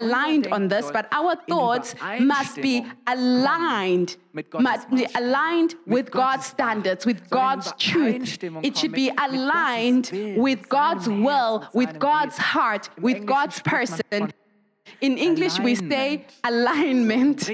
aligned 0.00 0.48
on 0.48 0.68
this, 0.68 0.90
but 0.90 1.06
our 1.12 1.36
thoughts 1.48 1.94
must 2.18 2.56
be 2.56 2.84
aligned, 3.06 4.16
must 4.54 4.90
be 4.90 5.06
aligned 5.14 5.76
with 5.86 6.10
God's 6.10 6.46
standards, 6.46 7.06
with 7.06 7.30
God's 7.30 7.72
truth. 7.78 8.42
It 8.62 8.76
should 8.76 8.92
be 8.92 9.10
aligned 9.16 10.10
with 10.36 10.68
God's 10.68 11.08
will, 11.08 11.68
with 11.72 11.98
God's 11.98 12.36
heart, 12.36 12.90
with 13.00 13.24
God's 13.26 13.60
person. 13.60 14.32
In 15.02 15.18
English, 15.18 15.58
we 15.58 15.74
say 15.74 16.24
alignment. 16.44 17.48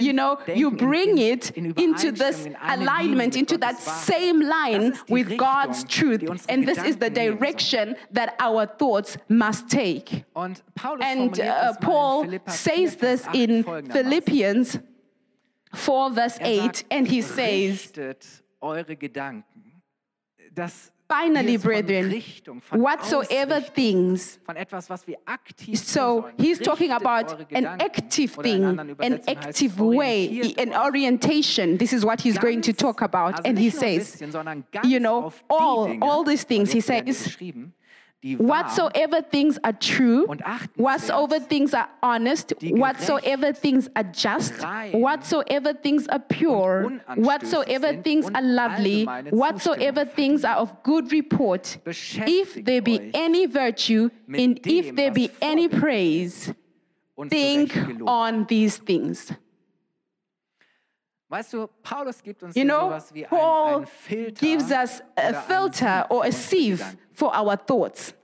You 0.00 0.14
know, 0.14 0.38
you 0.46 0.70
bring 0.70 1.18
it 1.18 1.50
into 1.50 2.10
this 2.12 2.46
Übereinstimmung, 2.46 2.46
in 2.46 2.56
eine 2.56 2.82
alignment, 2.82 3.36
into 3.36 3.58
that 3.58 3.78
same 3.78 4.40
line 4.40 4.90
Das 4.90 5.00
ist 5.00 5.08
die 5.08 5.12
with 5.12 5.36
God's 5.36 5.84
truth. 5.84 6.46
And 6.48 6.66
this 6.66 6.78
is 6.78 6.96
the 6.96 7.10
Gedanken 7.10 7.10
nehmen 7.10 7.14
sollen. 7.14 7.38
direction 7.38 7.96
that 8.10 8.34
our 8.40 8.66
thoughts 8.66 9.18
must 9.28 9.68
take. 9.68 10.24
And 10.34 11.38
uh, 11.38 11.74
das 11.74 11.80
mal 11.80 12.24
in 12.24 12.40
Paul 12.40 12.40
says 12.46 12.96
this 12.96 13.26
in. 13.34 13.64
Philippians 13.64 14.78
4, 15.74 16.10
verse 16.10 16.38
Er 16.40 16.64
8, 16.64 16.84
and 16.90 17.06
he 17.06 17.20
says, 17.20 17.92
eure 18.62 18.96
Gedanken. 18.96 19.82
Das 20.54 20.90
Finally, 21.20 21.46
hier 21.46 21.54
ist 21.56 21.62
von 21.62 22.80
brethren, 22.80 22.82
whatsoever 22.82 23.60
things 23.74 24.40
von 24.44 24.56
etwas, 24.56 24.90
was 24.90 25.06
wir 25.06 25.16
aktiv 25.26 25.78
tun 25.78 25.86
So 25.86 26.24
he's 26.38 26.58
talking 26.58 26.90
about 26.90 27.36
an 27.52 27.66
active 27.80 28.32
thing, 28.42 28.64
an 28.64 28.88
Übersetzungen 28.88 29.22
heißt 29.38 29.48
es, 29.48 29.62
active 29.68 29.78
way, 29.78 30.54
an 30.58 30.72
orientation. 30.74 31.78
This 31.78 31.92
is 31.92 32.04
what 32.04 32.20
he's 32.20 32.38
going 32.38 32.60
to 32.62 32.72
talk 32.72 33.02
about. 33.02 33.40
And 33.46 33.58
he 33.58 33.66
nicht 33.66 33.74
nur 33.80 33.82
ein 33.84 34.00
says, 34.00 34.12
bisschen, 34.12 34.32
sondern 34.32 34.64
ganz 34.72 34.88
you 34.88 34.98
know, 34.98 35.32
all- 35.48 35.96
all 36.00 36.24
these 36.24 36.44
things, 36.46 36.72
he 36.72 36.80
says, 36.80 37.02
beschrieben, 37.04 37.62
die 37.62 37.68
wahr 37.68 37.83
Whatsoever 38.24 39.20
things 39.20 39.58
are 39.64 39.74
true, 39.74 40.26
whatsoever 40.76 41.40
things 41.40 41.74
are 41.74 41.88
honest, 42.02 42.54
whatsoever 42.62 43.52
things 43.52 43.88
are 43.94 44.04
just, 44.04 44.54
whatsoever 44.94 45.74
things 45.74 46.06
are 46.08 46.20
pure, 46.20 47.00
whatsoever 47.16 48.00
things 48.00 48.26
are 48.34 48.40
lovely, 48.40 49.04
whatsoever 49.30 50.06
things 50.06 50.42
are 50.42 50.56
of 50.56 50.82
good 50.82 51.12
report, 51.12 51.76
if 51.86 52.64
there 52.64 52.80
be 52.80 53.10
any 53.12 53.44
virtue, 53.44 54.08
and 54.32 54.58
if 54.64 54.96
there 54.96 55.10
be 55.10 55.30
any 55.42 55.68
praise, 55.68 56.50
think 57.28 57.76
on 58.06 58.46
these 58.46 58.78
things. 58.78 59.32
Weißt 61.34 61.52
du, 61.52 61.66
Paulus 61.82 62.22
gibt 62.22 62.44
uns 62.44 62.54
You 62.54 62.62
know, 62.62 62.82
sowas 62.82 63.12
wie 63.12 63.24
Paul 63.24 63.80
ein 63.80 63.86
Filter 63.86 64.46
gives 64.46 64.70
us 64.70 65.02
a 65.16 65.32
filter 65.32 66.06
or 66.08 66.24
a 66.24 66.30
sieve 66.30 66.96
for 67.12 67.36
our 67.36 67.56
thoughts. 67.56 68.14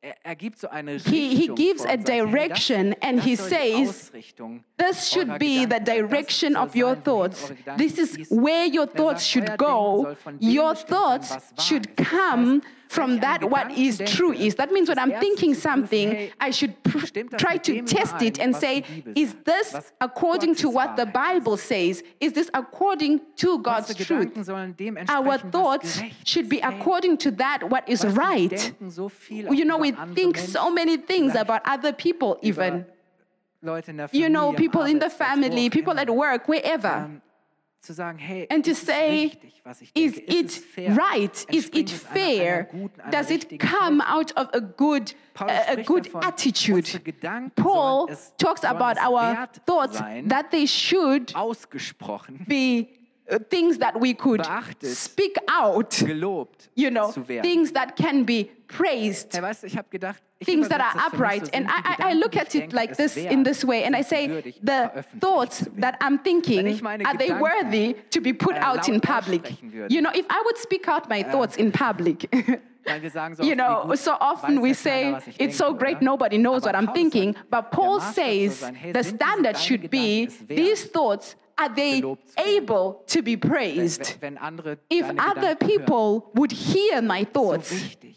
Er, 0.00 0.14
er 0.22 0.36
gibt 0.36 0.60
so 0.60 0.68
eine 0.68 0.98
He- 0.98 1.34
he 1.34 1.48
gives 1.48 1.84
a 1.84 1.94
und 1.94 2.06
sagt, 2.06 2.08
hey, 2.10 2.20
direction 2.20 2.94
and 3.02 3.20
he 3.20 3.34
says, 3.34 4.12
This 4.76 5.10
should 5.10 5.36
be 5.40 5.64
the 5.64 5.66
Gedanken 5.66 5.68
sein. 5.68 5.84
Das 5.84 5.84
direction 5.84 6.56
of 6.56 6.76
your 6.76 6.94
thoughts. 6.94 7.52
This 7.76 7.98
is 7.98 8.30
where 8.30 8.66
your 8.66 8.86
thoughts 8.86 9.26
should 9.26 9.58
go. 9.58 10.04
soll 10.04 10.14
von 10.14 10.38
dem 10.38 10.48
Your 10.48 10.76
thoughts 10.76 11.36
should 11.58 11.96
come 11.96 12.62
from 12.88 13.20
that 13.20 13.44
what 13.48 13.70
is 13.72 14.00
true 14.06 14.32
is. 14.32 14.54
That 14.56 14.70
means 14.72 14.88
when 14.88 14.98
I'm 14.98 15.12
thinking 15.20 15.54
something, 15.54 16.30
I 16.40 16.50
should 16.50 16.80
pr- 16.82 17.06
try 17.36 17.56
to 17.58 17.82
test 17.82 18.22
it 18.22 18.38
and 18.38 18.54
say, 18.54 18.84
is 19.14 19.34
this 19.44 19.92
according 20.00 20.54
to 20.56 20.70
what 20.70 20.96
the 20.96 21.06
Bible 21.06 21.56
says? 21.56 22.02
Is 22.20 22.32
this 22.32 22.50
according 22.54 23.20
to 23.36 23.58
God's 23.58 23.94
truth? 23.94 24.34
Gedanken 24.34 24.44
sollen 24.44 24.76
dem 24.76 24.98
Our 25.08 25.38
thoughts 25.38 26.02
should 26.24 26.48
be 26.48 26.60
according 26.60 27.18
to 27.18 27.30
that 27.32 27.68
what 27.68 27.88
is 27.88 28.04
weißt 28.04 28.14
du, 28.14 28.16
wir 28.16 28.22
right. 28.22 28.50
denken 28.50 28.90
so 28.90 29.08
viel 29.08 29.52
You 29.52 29.64
know, 29.64 29.78
we 29.78 29.92
think 30.14 30.38
so 30.38 30.70
many 30.70 30.96
things 30.96 31.34
about 31.34 31.62
other 31.64 31.92
people, 31.92 32.38
even. 32.42 32.84
Leute 33.60 33.90
in 33.90 33.96
der 33.96 34.08
You 34.12 34.28
know, 34.28 34.52
people 34.52 34.82
in 34.82 34.98
the 34.98 35.10
family, 35.10 35.70
people 35.70 35.98
at 35.98 36.10
work, 36.10 36.46
wherever. 36.48 37.10
Zu 37.84 37.92
sagen, 37.92 38.18
hey, 38.18 38.46
And 38.50 38.64
to 38.64 38.74
say, 38.74 39.24
richtig, 39.24 39.60
Is 39.94 40.14
denke? 40.14 40.32
it 40.32 40.46
ist 40.46 40.58
es 40.58 40.64
fair? 40.64 40.96
right? 40.96 41.46
Is 41.50 41.68
it 41.68 41.92
es 41.92 42.04
einer- 42.06 42.14
einer 42.14 42.36
fair? 42.38 42.64
guten, 42.64 43.10
Does 43.10 43.30
it 43.30 43.58
come 43.60 44.00
Haltung? 44.00 44.06
out 44.06 44.32
of 44.36 44.48
a 44.54 44.60
good, 44.60 45.14
a, 45.38 45.76
good 45.84 46.06
davon, 46.06 46.22
attitude? 46.24 46.86
Paul 47.56 48.08
talks 48.38 48.64
about 48.64 48.96
our 48.98 49.48
thoughts 49.66 49.98
sein, 49.98 50.28
that 50.28 50.50
they 50.50 50.66
should 50.66 51.34
ausgesprochen, 51.34 52.46
be 52.48 52.88
uh, 53.30 53.38
things 53.50 53.78
that 53.78 54.00
we 54.00 54.14
could 54.14 54.40
Beachtet. 54.40 54.94
speak 54.94 55.36
out. 55.48 55.90
gelobt 55.90 56.70
You 56.74 56.90
know, 56.90 57.12
things 57.12 57.72
that 57.72 57.96
can 57.96 58.24
be 58.24 58.50
praised. 58.66 59.34
Hey, 59.34 59.42
weißt 59.42 59.64
ich 59.64 59.76
habe 59.76 59.88
gedacht, 59.90 60.22
things 60.44 60.68
that 60.68 60.80
are 60.80 60.92
das 60.94 61.02
für 61.02 61.10
mich 61.10 61.42
upright. 61.42 61.54
And 61.54 61.66
I, 61.68 61.80
I, 61.84 62.10
I 62.10 62.14
look 62.14 62.36
at 62.36 62.54
it 62.54 62.72
like 62.72 62.96
this 62.96 63.16
in 63.16 63.44
this 63.44 63.64
way, 63.64 63.84
and 63.84 63.94
I 63.96 64.02
say, 64.02 64.54
the 64.62 65.04
thoughts 65.20 65.66
that 65.78 65.96
I'm 66.00 66.18
thinking, 66.18 66.80
are 67.04 67.16
they 67.16 67.32
worthy 67.32 67.96
to 68.10 68.20
be 68.20 68.32
put 68.32 68.56
äh, 68.56 68.60
out 68.60 68.88
in 68.88 69.00
public? 69.00 69.56
You 69.88 70.00
know, 70.00 70.10
if 70.14 70.26
I 70.30 70.42
would 70.44 70.58
speak 70.58 70.88
out 70.88 71.08
my 71.08 71.22
thoughts 71.22 71.56
in 71.56 71.72
public, 71.72 72.28
Weil 72.84 73.00
wir 73.02 73.10
sagen 73.10 73.34
so 73.34 73.42
you 73.42 73.54
know, 73.54 73.94
so 73.94 74.12
often 74.20 74.60
we 74.60 74.74
say 74.74 75.04
keiner, 75.04 75.16
was 75.16 75.26
ich 75.28 75.40
it's 75.40 75.56
so 75.56 75.72
great 75.72 76.02
nobody 76.02 76.36
knows 76.36 76.64
what 76.64 76.74
I'm 76.74 76.92
thinking. 76.92 77.34
But 77.50 77.70
Paul 77.70 78.00
says 78.00 78.60
the 78.92 79.02
standard 79.02 79.56
should 79.56 79.88
be 79.90 80.26
Gedanken 80.26 80.28
es 80.28 80.40
wert, 80.40 80.56
these 80.56 80.84
thoughts 80.90 81.36
are 81.56 81.68
they 81.74 82.00
gelobt 82.00 82.28
zu 82.30 82.36
werden? 82.36 82.56
able 82.68 82.94
to 83.06 83.22
be 83.22 83.36
praised? 83.36 84.18
If 84.90 85.06
other 85.18 85.54
people 85.56 86.30
would 86.34 86.52
hear 86.52 87.00
my 87.02 87.24
thoughts, 87.24 87.72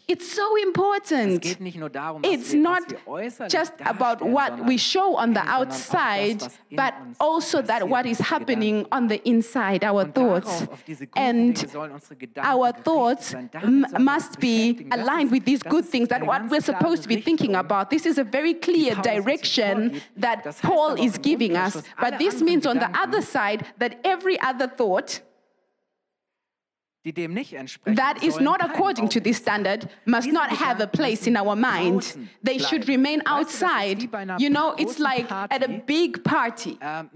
it's 0.06 0.34
so 0.34 0.56
important. 0.56 1.42
geht 1.42 1.60
nicht 1.60 1.78
nur 1.78 1.90
darum, 1.90 2.22
It's 2.24 2.52
not 2.54 2.80
was 2.80 2.90
wir 2.90 3.06
äußerlich 3.06 3.52
just 3.52 3.72
about 3.84 4.24
what 4.24 4.66
we 4.66 4.78
show 4.78 5.16
on 5.16 5.34
the 5.34 5.40
hey, 5.40 5.46
sondern 5.46 5.48
auch 5.48 5.60
outside, 5.60 6.38
but 6.72 6.94
also 7.18 7.62
that 7.62 7.88
what 7.88 8.06
is 8.06 8.18
happening 8.18 8.86
on 8.90 9.08
the 9.08 9.20
inside, 9.24 9.84
our 9.84 10.04
thoughts. 10.04 10.60
darauf, 10.60 10.72
auf 10.72 10.82
diese 10.84 11.06
guten 11.06 11.18
And 11.18 11.56
Dinge 11.60 11.68
sollen 11.72 11.92
unsere 11.92 12.16
Gedanken 12.16 12.50
our 12.50 12.72
thoughts 12.72 13.30
sein. 13.30 13.48
Damit 13.52 13.68
m- 13.68 13.86
sollen 13.88 13.92
wir 13.92 13.98
uns 13.98 14.04
must 14.28 14.40
be 14.40 14.86
aligned 14.90 15.30
with 15.30 15.44
these 15.44 15.62
good 15.62 15.84
things, 15.88 16.08
that 16.08 16.26
what 16.26 16.42
we're 16.50 16.60
supposed 16.62 17.02
to 17.02 17.08
be 17.08 17.20
thinking 17.20 17.54
about. 17.54 17.90
This 17.90 18.06
is 18.06 18.18
a 18.18 18.24
very 18.24 18.54
clear 18.54 18.94
Paulus 18.94 19.06
uns 19.06 19.14
hier 19.14 19.22
direction 19.22 20.00
that 20.16 20.44
Paul 20.62 20.94
is 20.98 21.18
giving 21.20 21.56
us. 21.56 21.82
But 22.00 22.18
this 22.18 22.40
means 22.42 22.66
on 22.66 22.78
the 22.78 22.88
other 22.98 23.20
side 23.32 23.64
that 23.78 23.98
every 24.04 24.38
other 24.40 24.68
thought 24.68 25.20
that 27.04 28.22
is 28.22 28.40
not 28.40 28.62
according 28.64 29.08
to 29.08 29.20
this 29.20 29.36
standard 29.38 29.88
must 30.04 30.30
not 30.30 30.50
have 30.50 30.80
a 30.80 30.86
place 30.86 31.26
in 31.26 31.36
our 31.36 31.56
mind. 31.56 32.28
They 32.42 32.58
should 32.58 32.88
remain 32.88 33.20
Weißt 33.20 33.24
du, 33.24 33.44
das 33.44 33.52
ist 33.54 33.62
outside. 33.62 34.02
wie 34.02 34.06
bei 34.08 34.18
einer 34.18 34.38
You 34.38 34.50
know, 34.50 34.74
it's 34.76 34.98
like 34.98 35.30
at 35.30 35.62
a 35.62 35.68
big 35.86 36.22
party 36.24 36.78
einer 36.80 37.08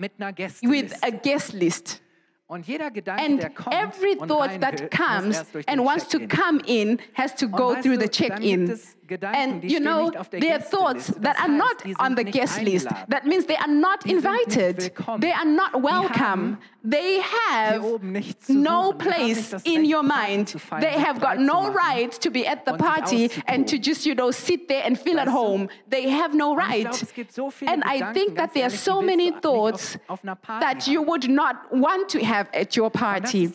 with 0.63 0.95
a 1.03 1.11
guest 1.11 1.53
list. 1.53 2.01
Und 2.53 2.67
jeder 2.67 2.91
Gedanke, 2.91 3.25
And 3.25 3.41
every 3.71 4.15
thought 4.15 4.61
that 4.61 4.91
comes 4.91 5.43
and 5.67 5.83
wants 5.83 6.07
to 6.09 6.19
come 6.19 6.61
in 6.67 6.99
has 7.15 7.35
to 7.37 7.49
go 7.49 7.75
through 7.81 7.97
the 7.97 8.09
check-in. 8.09 8.67
gibt 8.67 8.79
es 8.79 8.95
Gedanken, 9.07 9.41
And 9.41 9.65
you 9.65 9.81
know, 9.81 10.11
nicht 10.11 10.19
auf 10.19 10.29
der 10.29 10.41
there 10.41 10.55
are 10.57 10.63
thoughts 10.63 11.15
that 11.23 11.41
are 11.41 11.49
not 11.49 11.83
on 11.99 12.15
the 12.15 12.23
guest 12.23 12.61
list. 12.61 12.89
That 13.09 13.25
means 13.25 13.47
they 13.47 13.57
are 13.57 13.73
not 13.73 14.05
Die 14.05 14.11
sind 14.11 14.23
nicht 14.23 14.57
invited. 14.59 14.95
They 15.23 15.33
are 15.33 15.47
not 15.47 15.83
welcome. 15.83 16.59
They 16.85 17.21
have 17.21 17.85
oben 17.85 18.13
nichts 18.13 18.47
zu 18.47 18.55
no 18.55 18.93
suchen. 18.93 18.99
Die 18.99 19.05
haben 19.05 19.39
place 19.39 19.53
in 19.65 19.85
your 19.85 20.03
mind. 20.03 20.57
They 20.81 20.99
have 20.99 21.21
got 21.21 21.39
no 21.39 21.69
right 21.69 22.11
to 22.21 22.31
be 22.31 22.47
at 22.47 22.65
the 22.67 22.73
party 22.73 23.31
and 23.47 23.69
to 23.69 23.77
just, 23.79 24.05
you 24.05 24.15
know, 24.15 24.33
sit 24.33 24.69
there 24.69 24.85
and 24.85 24.99
feel 24.99 25.21
at 25.21 25.29
home. 25.29 25.69
They 25.89 26.11
have 26.11 26.35
no 26.35 26.57
right. 26.57 26.83
glaube, 26.83 27.03
es 27.03 27.15
gibt 27.15 27.33
so 27.33 27.51
viele 27.51 27.73
And 27.73 27.85
I 27.85 28.13
think 28.13 28.37
that 28.37 28.53
there 28.55 28.65
are 28.65 28.71
so 28.71 29.01
many 29.01 29.31
thoughts 29.31 29.97
auf, 30.09 30.19
auf 30.19 30.25
einer 30.25 30.35
Party 30.35 30.65
that 30.65 30.87
you 30.89 31.03
would 31.07 31.29
not 31.29 31.57
want 31.71 32.09
to 32.11 32.19
have 32.19 32.49
at 32.53 32.77
your 32.77 32.91
party. 32.91 33.49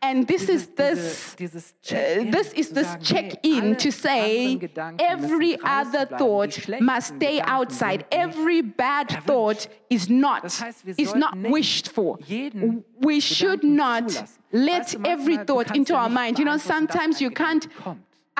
Ist 0.00 0.28
diese, 0.28 0.28
dieses, 0.28 0.28
And 0.28 0.28
this 0.28 0.46
dieses, 0.46 0.62
is 0.62 0.74
this. 0.74 1.36
dieses 1.38 1.74
Uh, 1.90 2.30
this 2.30 2.52
is 2.52 2.70
this 2.70 2.96
check-in 3.02 3.76
to 3.76 3.90
say 3.90 4.58
every 4.98 5.58
other 5.64 6.06
thought 6.06 6.68
must 6.80 7.16
stay 7.16 7.40
outside. 7.40 8.04
Every 8.10 8.62
bad 8.62 9.08
erwünscht. 9.08 9.26
thought 9.26 9.68
is 9.90 10.08
not 10.08 10.42
Das 10.44 10.60
heißt, 10.62 10.84
is 10.96 11.14
not 11.14 11.34
wished 11.36 11.88
for. 11.88 12.18
We 13.00 13.20
should 13.20 13.60
Gedanken 13.62 13.76
not 13.76 14.08
zulassen. 14.08 14.38
let 14.52 15.06
every 15.06 15.36
thought 15.38 15.74
into 15.76 15.94
our 15.94 16.08
mind. 16.08 16.38
You 16.38 16.44
know, 16.44 16.58
sometimes 16.58 17.20
you 17.20 17.30
can't 17.30 17.66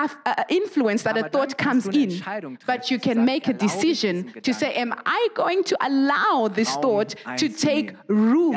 Af- 0.01 0.17
uh, 0.25 0.43
influence 0.47 1.03
that 1.03 1.17
a 1.17 1.27
thought 1.29 1.57
comes 1.57 1.83
kannst 1.83 1.93
du 1.93 1.99
eine 1.99 2.47
in, 2.47 2.57
but 2.65 2.89
you 2.89 2.97
can 2.99 3.25
make 3.25 3.49
a 3.49 3.53
decision 3.53 4.31
to 4.43 4.53
say, 4.53 4.73
Am 4.75 4.93
I 5.05 5.27
going 5.35 5.63
to 5.65 5.75
allow 5.81 6.47
this 6.47 6.69
thought 6.77 7.15
to 7.37 7.49
take 7.49 7.93
room? 8.07 8.55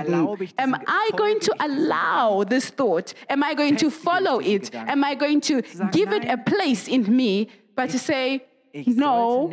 Am 0.56 0.74
I 0.86 1.10
going 1.16 1.40
to 1.40 1.50
folge 1.50 1.58
ich 1.58 1.68
diesem 1.68 1.88
allow 1.88 2.44
this 2.44 2.70
thought? 2.70 3.14
Am 3.28 3.42
I 3.42 3.54
going 3.54 3.76
to 3.76 3.90
follow 3.90 4.40
it? 4.40 4.70
Am 4.74 5.02
I 5.02 5.14
going 5.16 5.40
to 5.40 5.62
give 5.90 6.12
it 6.12 6.24
a 6.24 6.36
place 6.36 6.86
in 6.88 7.04
me? 7.14 7.48
But 7.74 7.90
to 7.90 7.98
say, 7.98 8.42
No, 8.86 9.50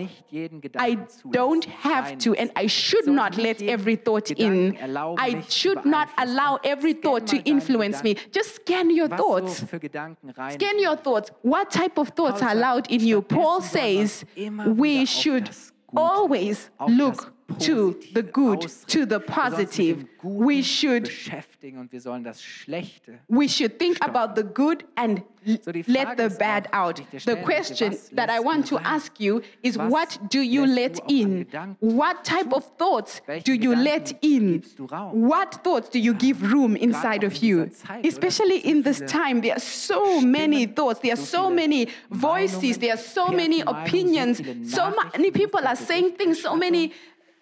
I 0.77 0.97
don't 1.31 1.65
have 1.65 2.17
to, 2.19 2.35
and 2.35 2.51
I 2.55 2.67
should 2.67 3.07
not 3.07 3.38
let 3.38 3.61
every 3.61 3.95
thought 3.95 4.31
in. 4.31 4.77
I 5.17 5.43
should 5.49 5.85
not 5.85 6.09
allow 6.17 6.59
every 6.63 6.93
thought 6.93 7.27
to 7.27 7.38
influence 7.43 8.01
me. 8.03 8.15
Just 8.31 8.55
scan 8.55 8.89
your 8.89 9.09
thoughts. 9.09 9.59
so 9.59 9.65
für 9.65 9.79
Gedanken 9.79 10.29
rein. 10.29 10.51
Scan 10.51 10.79
your 10.79 10.95
thoughts. 10.95 11.31
What 11.41 11.69
type 11.69 11.97
of 11.97 12.09
thoughts 12.09 12.41
are 12.41 12.51
allowed 12.51 12.89
in 12.89 13.01
you? 13.01 13.21
Paul 13.21 13.61
stattdessen 13.61 14.27
sollen 14.35 14.57
wir 14.57 14.65
says 14.67 14.77
we 14.77 15.05
should 15.05 15.49
always 15.95 16.69
look 16.88 17.33
to 17.59 17.95
the 18.13 18.21
good, 18.23 18.61
to 18.87 19.05
the 19.05 19.19
positive. 19.19 20.05
We 20.21 20.61
should 20.63 21.03
beschäftigen 21.03 21.79
und 21.79 21.91
wir 21.91 22.01
sollen 22.01 22.23
das 22.23 22.41
Schlechte. 22.43 23.19
we 23.29 23.47
should 23.47 23.79
think 23.79 23.97
about 24.01 24.35
the 24.35 24.43
good 24.43 24.83
and 24.95 25.21
l- 25.47 25.57
So 25.63 25.71
die 25.71 25.83
let 25.87 26.17
the 26.17 26.29
bad 26.37 26.67
out. 26.73 26.97
die 26.99 27.05
ich 27.17 27.23
dir 27.23 27.35
The 27.35 27.41
question 27.41 27.95
that 28.15 28.29
I 28.29 28.39
want 28.43 28.67
to 28.67 28.77
ask 28.79 29.17
you 29.19 29.41
is 29.61 29.77
what 29.77 30.19
do 30.29 30.39
you 30.41 30.65
let 30.65 30.97
du 30.97 31.03
auch 31.03 31.07
an 31.09 31.15
in? 31.15 31.47
What 31.79 32.23
type 32.25 32.51
of 32.53 32.65
thoughts 32.77 33.21
do 33.45 33.53
you 33.53 33.73
let 33.73 34.13
in? 34.21 34.59
gibst 34.61 34.77
du 34.77 34.85
Raum? 34.85 35.29
What 35.29 35.63
thoughts 35.63 35.89
do 35.89 35.99
you 35.99 36.13
give 36.13 36.41
room 36.41 36.75
inside 36.75 37.25
of 37.25 37.35
you? 37.35 37.65
dieser 37.65 37.71
Zeit, 37.71 37.99
oder? 37.99 38.07
Especially 38.09 38.57
in 38.59 38.83
this 38.83 38.99
time, 39.05 39.41
there 39.41 39.53
are 39.53 39.59
so 39.61 40.19
many 40.21 40.67
thoughts, 40.67 40.99
there 40.99 41.13
are 41.13 41.21
so 41.21 41.49
many 41.49 41.87
voices, 42.09 42.77
there 42.77 42.91
are 42.93 42.97
so 43.01 43.31
many 43.31 43.61
opinions, 43.65 44.41
so 44.65 44.91
many 45.13 45.31
people 45.31 45.65
are 45.65 45.77
saying 45.77 46.15
things, 46.17 46.41
so 46.41 46.55
many 46.57 46.91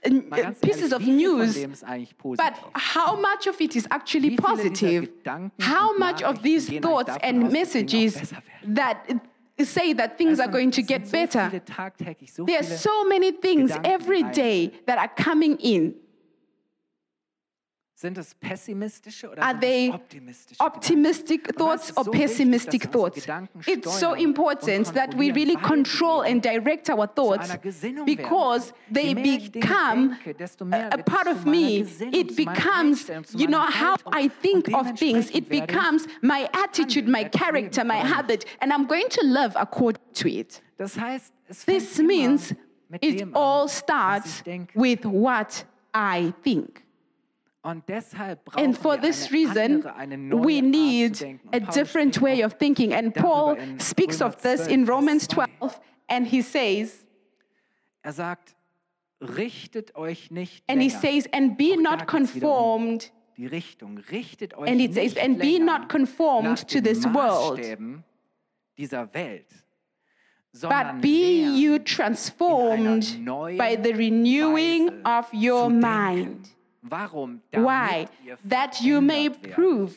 pieces 0.02 0.92
ehrlich, 0.92 0.94
of 0.94 1.02
wie 1.02 1.06
viel 1.06 1.30
von 1.30 1.38
news. 1.40 1.54
dem 1.54 1.72
ist 1.74 1.84
eigentlich 1.84 2.16
But 2.18 2.54
how 2.76 3.16
much 3.16 3.48
of 3.50 3.60
it 3.60 3.76
is 3.76 3.86
actually 3.90 4.32
Wie 4.32 4.38
viele 4.38 4.70
dieser 4.70 5.02
positive? 5.02 5.10
How 5.62 5.98
much 5.98 6.24
of 6.24 6.42
these 6.42 6.68
thoughts 6.82 7.16
and 7.22 7.22
aus, 7.22 7.22
dass 7.22 7.24
Dinge 7.24 7.46
auch 7.48 7.52
messages 7.52 8.34
that 8.76 8.98
uh, 9.10 9.64
say 9.64 9.94
that 9.94 10.18
things 10.18 10.40
are 10.40 10.50
going 10.52 10.72
to 10.72 10.82
get 10.82 11.10
better? 11.12 11.50
viele 11.50 11.64
tagtäglich, 11.66 12.34
so 12.34 12.46
There 12.46 12.60
are 12.60 12.64
so 12.64 13.04
many 13.08 13.32
things 13.32 13.72
every 13.84 14.24
day 14.24 14.72
that 14.86 14.98
are 14.98 15.10
coming 15.24 15.58
in. 15.58 15.96
Sind 18.00 18.16
es 18.20 18.36
pessimistische 18.36 19.28
oder 19.28 19.42
Are 19.42 19.60
they 19.60 19.92
Optimistic 20.60 21.58
thoughts 21.58 21.98
or 21.98 22.04
so 22.04 22.12
pessimistic 22.12 22.86
unsere 22.86 22.92
thoughts? 22.92 23.28
It's 23.66 24.00
so 24.00 24.14
important 24.14 24.94
that 24.94 25.16
we 25.16 25.32
really 25.32 25.56
control 25.56 26.22
and 26.22 26.40
direct 26.44 26.92
our 26.92 27.08
thoughts 27.08 27.58
because 28.06 28.72
they 28.94 29.08
Je 29.08 29.16
mehr 29.16 29.24
ich 29.26 29.52
Dinge 29.52 29.52
become 29.52 30.18
denke, 30.24 30.94
a 30.94 30.98
part 31.00 31.26
of 31.28 31.46
me. 31.48 31.80
Gesinnung, 31.80 32.14
It 32.14 32.36
becomes, 32.36 33.10
you 33.34 33.48
know, 33.48 33.66
how 33.66 33.96
I 34.14 34.30
think 34.30 34.72
of 34.76 34.94
things. 34.96 35.32
It 35.32 35.50
dementsprechend 35.50 35.50
werde 35.50 35.56
ich 35.56 35.66
becomes 35.66 36.08
my 36.22 36.48
attitude, 36.54 37.08
my 37.08 37.24
character, 37.24 37.84
my 37.84 37.98
habit, 37.98 38.46
and 38.62 38.72
I'm 38.72 38.86
going 38.86 39.10
to 39.10 39.24
live 39.26 39.56
according 39.56 40.04
to 40.14 40.28
it. 40.30 40.62
Das 40.78 40.96
heißt, 41.00 41.34
This 41.66 41.98
means 41.98 42.54
it 43.02 43.28
all 43.34 43.68
starts 43.68 44.44
with 44.76 45.04
what 45.04 45.66
I 45.96 46.32
think. 46.44 46.84
And 48.56 48.78
for 48.78 48.98
this 48.98 49.32
reason, 49.32 49.84
we 50.42 50.62
need 50.62 51.16
zu 51.16 51.26
denken. 51.26 51.50
Und 51.52 51.56
a 51.56 51.72
different 51.72 52.22
way 52.22 52.44
of 52.44 52.54
thinking. 52.54 52.94
And 52.94 53.14
Paul 53.14 53.58
speaks 53.78 54.22
of 54.22 54.42
this 54.42 54.68
in 54.68 54.86
Romans 54.86 55.28
12, 55.28 55.80
and 56.08 56.26
he 56.26 56.42
says, 56.42 57.06
Er 58.04 58.14
sagt, 58.14 58.56
richtet 59.20 59.96
euch 59.96 60.32
nicht 60.32 60.64
and 60.68 60.82
he 60.82 60.90
says, 60.90 61.28
and 61.34 61.58
be 61.58 61.76
not 61.76 62.02
um 62.02 62.08
conformed. 62.08 63.12
Richtet 63.38 64.54
euch 64.58 64.70
And 64.70 64.82
it 64.82 64.94
says, 64.94 65.16
and 65.18 65.38
be 65.38 65.60
not 65.60 65.90
conformed 65.90 66.68
to 66.70 66.82
this 66.82 67.06
world, 67.06 67.60
Maßstäben 67.60 68.04
dieser 68.78 69.14
Welt, 69.14 69.48
but 70.54 70.62
sondern 70.62 71.02
be 71.02 71.44
you 71.44 71.80
transformed 71.80 73.04
by 73.58 73.76
the 73.76 73.94
renewing 73.94 74.90
of 75.06 75.28
your 75.34 75.70
mind. 75.70 76.50
Warum? 76.90 77.42
Damit 77.52 77.68
Why? 77.70 78.08
ihr 78.26 78.38
That 78.50 78.80
you 78.82 79.02
may 79.02 79.30
werdet. 79.30 79.52
prove 79.54 79.96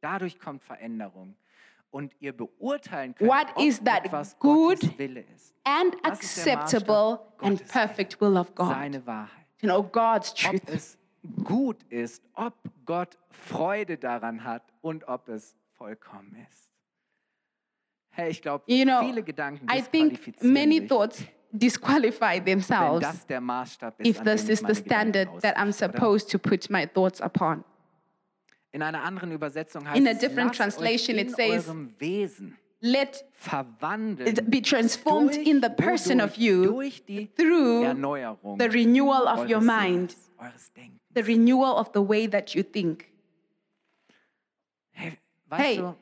Dadurch 0.00 0.38
kommt 0.38 0.62
Veränderung. 0.62 1.36
Und 1.90 2.12
ihr 2.18 2.36
beurteilen 2.36 3.14
könnt, 3.14 3.30
What 3.30 3.56
ob 3.56 3.62
is 3.62 3.78
that 3.84 4.04
etwas 4.04 4.36
good 4.40 4.80
Gottes 4.80 4.98
Wille 4.98 5.20
ist. 5.34 5.54
and 5.64 5.94
Das 6.02 6.18
acceptable 6.18 7.20
and 7.38 7.58
Gottes 7.58 7.72
perfect 7.72 8.20
will 8.20 8.36
of 8.36 8.52
God. 8.54 8.68
Seine 8.70 9.06
Wahrheit. 9.06 9.46
You 9.60 9.68
know, 9.68 9.82
God's 9.82 10.32
Ob 10.44 10.50
truth. 10.50 10.68
es 10.68 10.98
gut 11.44 11.82
ist, 11.90 12.22
ob 12.34 12.52
Gott 12.84 13.16
Freude 13.30 13.96
daran 13.96 14.42
hat 14.44 14.62
und 14.82 15.06
ob 15.06 15.28
es 15.28 15.56
vollkommen 15.78 16.36
ist. 16.50 16.70
Hey, 18.10 18.30
ich 18.30 18.42
glaube, 18.42 18.64
You 18.66 18.84
know, 18.84 19.00
viele 19.00 19.22
Gedanken 19.22 19.66
I 19.70 19.80
think 19.80 20.42
many 20.42 20.86
thoughts 20.86 21.22
disqualify 21.54 22.40
themselves 22.40 23.00
das 23.00 23.26
der 23.26 23.40
ist, 23.98 24.06
if 24.06 24.22
this 24.22 24.48
is 24.48 24.60
the 24.60 24.74
standard 24.74 25.28
that 25.40 25.56
I'm 25.56 25.72
supposed 25.72 26.30
to 26.30 26.38
put 26.38 26.68
my 26.68 26.86
thoughts 26.86 27.20
upon. 27.20 27.64
In 28.72 28.82
einer 28.82 29.04
anderen 29.04 29.30
Übersetzung 29.30 29.88
heißt 29.88 29.96
In 29.96 30.08
a 30.08 30.14
different 30.14 30.54
translation, 30.54 31.18
it 31.18 31.30
says, 31.30 31.68
Wesen 31.98 32.56
Let 32.80 33.24
it 34.26 34.50
be 34.50 34.60
transformed 34.60 35.36
in 35.36 35.62
the 35.62 35.70
person 35.70 36.20
of 36.20 36.36
you 36.36 36.90
through 37.34 37.94
the 38.58 38.68
renewal 38.68 39.26
of 39.26 39.48
your 39.48 39.62
mind, 39.62 40.16
the 41.14 41.22
renewal 41.22 41.78
of 41.78 41.90
the 41.92 42.02
way 42.02 42.26
that 42.26 42.54
you 42.54 42.62
think. 42.62 43.06
Hey, 44.90 45.18
weißt 45.48 45.60
Hey, 45.60 45.76
du, 45.78 45.94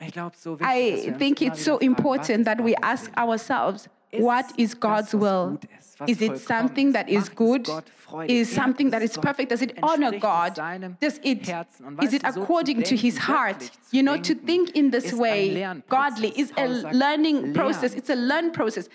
ich 0.00 0.12
glaube, 0.12 0.36
so 0.36 0.58
wichtig, 0.58 1.08
I 1.08 1.12
think 1.18 1.40
it's 1.40 1.64
so 1.64 1.78
important 1.78 2.46
that 2.46 2.58
we 2.58 2.74
ask 2.82 3.16
ourselves, 3.16 3.88
what 4.12 4.46
is 4.56 4.78
God's 4.78 5.12
will? 5.12 5.58
gut 5.60 5.64
ist, 5.78 6.00
was 6.00 6.10
Is 6.10 6.20
it 6.20 6.38
something 6.38 6.92
that 6.92 7.08
is 7.08 7.34
good? 7.34 7.68
Is 8.28 8.54
something 8.54 8.90
that 8.90 9.02
is 9.02 9.18
perfect? 9.18 9.50
Does 9.50 9.62
it 9.62 9.78
honor 9.82 10.18
God? 10.18 10.54
Does 11.00 11.18
it, 11.22 11.48
is 12.02 12.12
it 12.12 12.22
du, 12.22 12.28
so 12.28 12.32
zu 12.32 12.42
according 12.42 12.82
to 12.82 12.96
his 12.96 13.18
heart? 13.18 13.70
You 13.90 14.02
know, 14.02 14.16
to 14.16 14.34
think 14.34 14.76
in 14.76 14.90
this 14.90 15.12
way, 15.12 15.66
godly, 15.88 16.32
is 16.36 16.52
a 16.56 16.68
learning 16.68 17.54
process. 17.54 17.94
It's 17.94 18.10
a 18.10 18.14
learn 18.14 18.52
process. 18.52 18.88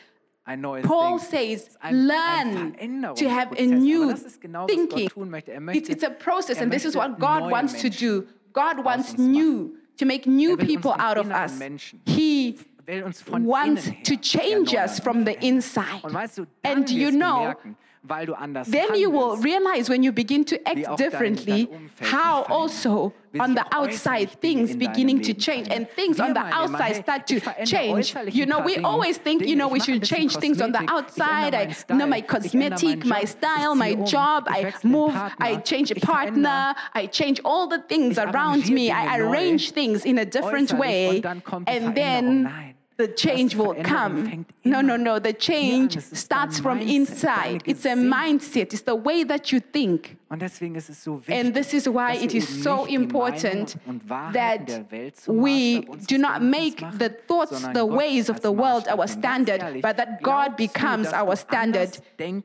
Paul 0.83 1.19
says, 1.19 1.61
Es 1.61 1.67
ist 1.67 1.77
ein, 1.81 2.07
learn 2.07 3.15
to 3.15 3.29
have 3.29 3.51
a 3.57 3.65
new 3.65 4.03
Aber 4.03 4.13
das 4.13 4.23
ist 4.23 4.41
genau, 4.41 4.63
was 4.63 4.67
thinking. 4.67 5.07
Gott 5.07 5.13
tun 5.13 5.29
möchte. 5.29 5.51
Er 5.51 5.61
It's, 5.73 5.89
it's 5.89 6.03
a 6.03 6.09
process, 6.09 6.57
er 6.57 6.63
and 6.63 6.71
this 6.71 6.83
is 6.83 6.95
what 6.95 7.19
God 7.19 7.51
wants 7.51 7.79
to 7.81 7.89
do. 7.89 8.27
God 8.53 8.83
wants 8.83 9.17
new, 9.17 9.77
to 9.97 10.05
make 10.05 10.27
new 10.27 10.53
Er 10.53 10.57
people 10.57 10.91
out 10.97 11.17
of 11.17 11.29
us. 11.29 11.59
He 12.05 12.57
will 12.57 12.57
uns 12.57 12.57
von 12.71 12.80
wants 13.29 13.91
to 14.03 14.15
change 14.17 14.73
us 14.73 14.99
from 14.99 15.25
the 15.25 15.35
inside. 15.41 16.03
Und 16.03 16.13
weißt 16.13 16.37
du, 16.37 16.45
And 16.63 16.89
you 16.89 17.11
know, 17.11 17.55
weil 18.03 18.25
du 18.25 18.33
anders 18.33 18.67
then 18.67 18.95
you 18.95 19.09
will 19.11 19.37
realize 19.37 19.89
when 19.89 20.03
you 20.03 20.11
begin 20.11 20.43
to 20.43 20.55
act 20.67 20.97
differently 20.97 21.69
how 21.99 22.43
also 22.49 23.13
on 23.39 23.53
the 23.53 23.65
outside 23.71 24.29
things 24.41 24.75
beginning 24.75 25.21
to 25.21 25.33
change 25.33 25.69
and 25.69 25.89
things 25.91 26.19
on 26.19 26.33
the 26.33 26.39
outside 26.39 26.95
start 26.95 27.27
to 27.27 27.39
change. 27.65 28.15
You 28.31 28.45
know, 28.45 28.59
we 28.59 28.77
always 28.77 29.17
think, 29.17 29.45
you 29.45 29.55
know, 29.55 29.67
we 29.67 29.79
should 29.79 30.03
change 30.03 30.35
things 30.37 30.61
on 30.61 30.71
the 30.71 30.83
outside. 30.89 31.53
I 31.53 31.73
know 31.89 32.07
my 32.07 32.21
Style, 32.21 32.41
ich 32.43 32.51
ändere 32.51 32.73
cosmetic, 32.81 33.05
my 33.05 33.23
style, 33.23 33.75
my 33.75 33.93
um, 33.93 34.05
job. 34.05 34.45
I 34.47 34.73
move, 34.83 35.15
I 35.39 35.57
change 35.57 35.91
a 35.91 35.95
partner, 35.95 36.75
I 36.93 37.07
change 37.07 37.39
all 37.45 37.67
the 37.67 37.79
things 37.79 38.17
around 38.17 38.69
me. 38.69 38.91
I 38.91 39.17
arrangiere 39.17 39.21
Dinge 39.21 39.23
neu, 39.23 39.29
arrange 39.29 39.71
things 39.71 40.05
in 40.05 40.17
a 40.17 40.25
different 40.25 40.73
way. 40.73 41.09
und 41.09 41.21
dann 41.25 41.43
kommt 41.43 41.67
die 41.67 41.77
And 41.77 41.95
then. 41.95 42.75
The 43.01 43.07
change 43.07 43.55
will 43.55 43.75
come. 43.83 44.45
No, 44.63 44.81
no, 44.81 44.95
no. 44.95 45.19
The 45.19 45.33
change 45.33 45.95
an. 45.95 46.01
Starts 46.01 46.59
from 46.59 46.79
inside. 46.79 47.63
It's 47.65 47.85
a 47.85 47.95
mindset. 47.95 48.73
It's 48.73 48.83
the 48.83 48.95
way 48.95 49.23
that 49.23 49.51
you 49.51 49.59
think. 49.59 50.17
Und 50.29 50.41
ist 50.75 50.89
es 50.89 51.03
so 51.03 51.19
wichtig, 51.19 51.35
And 51.35 51.53
this 51.53 51.73
is 51.73 51.87
why 51.87 52.13
it 52.13 52.33
is 52.33 52.47
so 52.63 52.85
important 52.85 53.75
Meinungen 53.75 54.01
und 54.01 54.09
Wahrheiten 54.09 54.33
that 54.33 54.67
der 54.67 54.91
Welt 54.91 55.17
zum 55.17 55.43
we 55.43 55.81
do 56.07 56.17
not 56.17 56.41
make 56.41 56.77
the 56.99 57.09
thoughts, 57.27 57.61
the 57.73 57.85
ways 57.85 58.29
of 58.29 58.39
the 58.41 58.51
world 58.51 58.87
our 58.87 59.07
standard, 59.07 59.81
but 59.81 59.97
that 59.97 60.21
God 60.21 60.55
becomes 60.55 61.11
our 61.11 61.35
standard. 61.35 61.89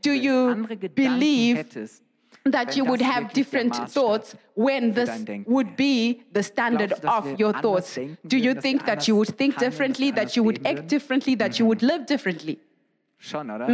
Do 0.03 0.11
you 0.11 0.67
believe 0.95 1.65
that 2.53 2.77
you 2.77 2.85
would 2.85 3.01
have 3.03 3.33
different 3.33 3.75
thoughts 3.91 4.37
when 4.55 4.93
this 4.93 5.25
would 5.47 5.77
be 5.77 6.23
the 6.33 6.43
standard 6.43 6.91
Glaubst 7.01 7.03
du, 7.03 7.07
dass 7.09 7.19
of 7.35 7.41
your 7.41 7.53
thoughts? 7.61 7.95
Do 7.95 8.37
you 8.37 8.55
würden, 8.55 8.55
dass 8.55 8.55
wir 8.55 8.63
think 8.63 8.87
that 8.87 9.09
you 9.09 9.17
would 9.17 9.37
think 9.37 9.55
handeln, 9.55 9.55
dass 9.55 9.61
wir 9.61 9.69
differently, 9.71 10.11
that 10.13 10.37
you 10.37 10.45
would 10.45 10.67
act 10.67 10.89
differently, 10.89 11.37
that 11.37 11.59
you 11.59 11.67
would 11.67 11.83
live 11.83 12.07
differently? 12.07 12.59
Schon, 13.19 13.51
oder? 13.51 13.69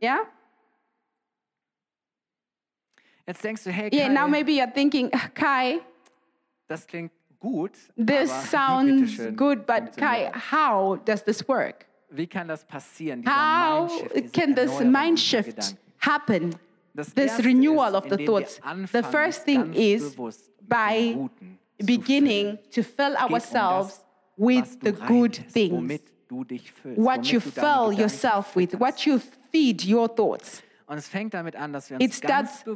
Yeah? 0.00 0.20
Jetzt 3.26 3.42
denkst 3.44 3.62
du, 3.64 3.70
hey, 3.70 3.88
Yeah, 3.92 4.08
now 4.08 4.26
maybe 4.26 4.52
you're 4.52 4.72
thinking, 4.72 5.08
"Ah, 5.12 5.28
Kai, 5.34 5.80
das 6.68 6.86
klingt 6.86 7.12
gut, 7.40 7.72
this 7.96 8.30
sounds 8.50 9.16
good, 9.36 9.64
but 9.66 9.96
Kai, 9.96 10.30
how 10.34 10.96
does 11.04 11.22
this 11.22 11.46
work? 11.46 11.86
Wie 12.10 12.26
kann 12.26 12.48
das 12.48 12.64
passieren, 12.64 13.24
How 13.24 13.88
can 14.32 14.54
this 14.54 14.80
mind 14.80 15.18
shift 15.18 15.76
happen? 15.98 16.54
This 16.94 17.38
renewal 17.44 17.96
of 17.96 18.08
the 18.08 18.18
thoughts. 18.18 18.60
The 18.92 19.02
first 19.02 19.44
thing 19.44 19.74
is 19.74 20.14
bewusst 20.14 20.48
mit 20.48 20.58
dem 20.58 20.68
by 20.68 21.30
beginning 21.84 22.58
to 22.70 22.82
fill 22.82 23.16
um 23.16 23.32
ourselves 23.32 24.00
with 24.36 24.78
the 24.80 24.92
good 24.92 25.34
things, 25.52 25.72
Womit 25.72 26.02
du 26.28 26.44
dich 26.44 26.72
füllst, 26.72 26.98
what 26.98 27.32
you 27.32 27.40
fill 27.40 27.92
yourself 27.92 28.54
with, 28.56 28.74
what 28.74 29.06
you 29.06 29.20
feed 29.50 29.84
your 29.84 30.08
thoughts. 30.08 30.62
Und 30.92 30.98
es 30.98 31.08
fängt 31.08 31.32
damit 31.32 31.56
an, 31.56 31.72
dass 31.72 31.88
wir 31.88 31.96
uns 31.96 32.04
It 32.04 32.12
starts 32.12 32.66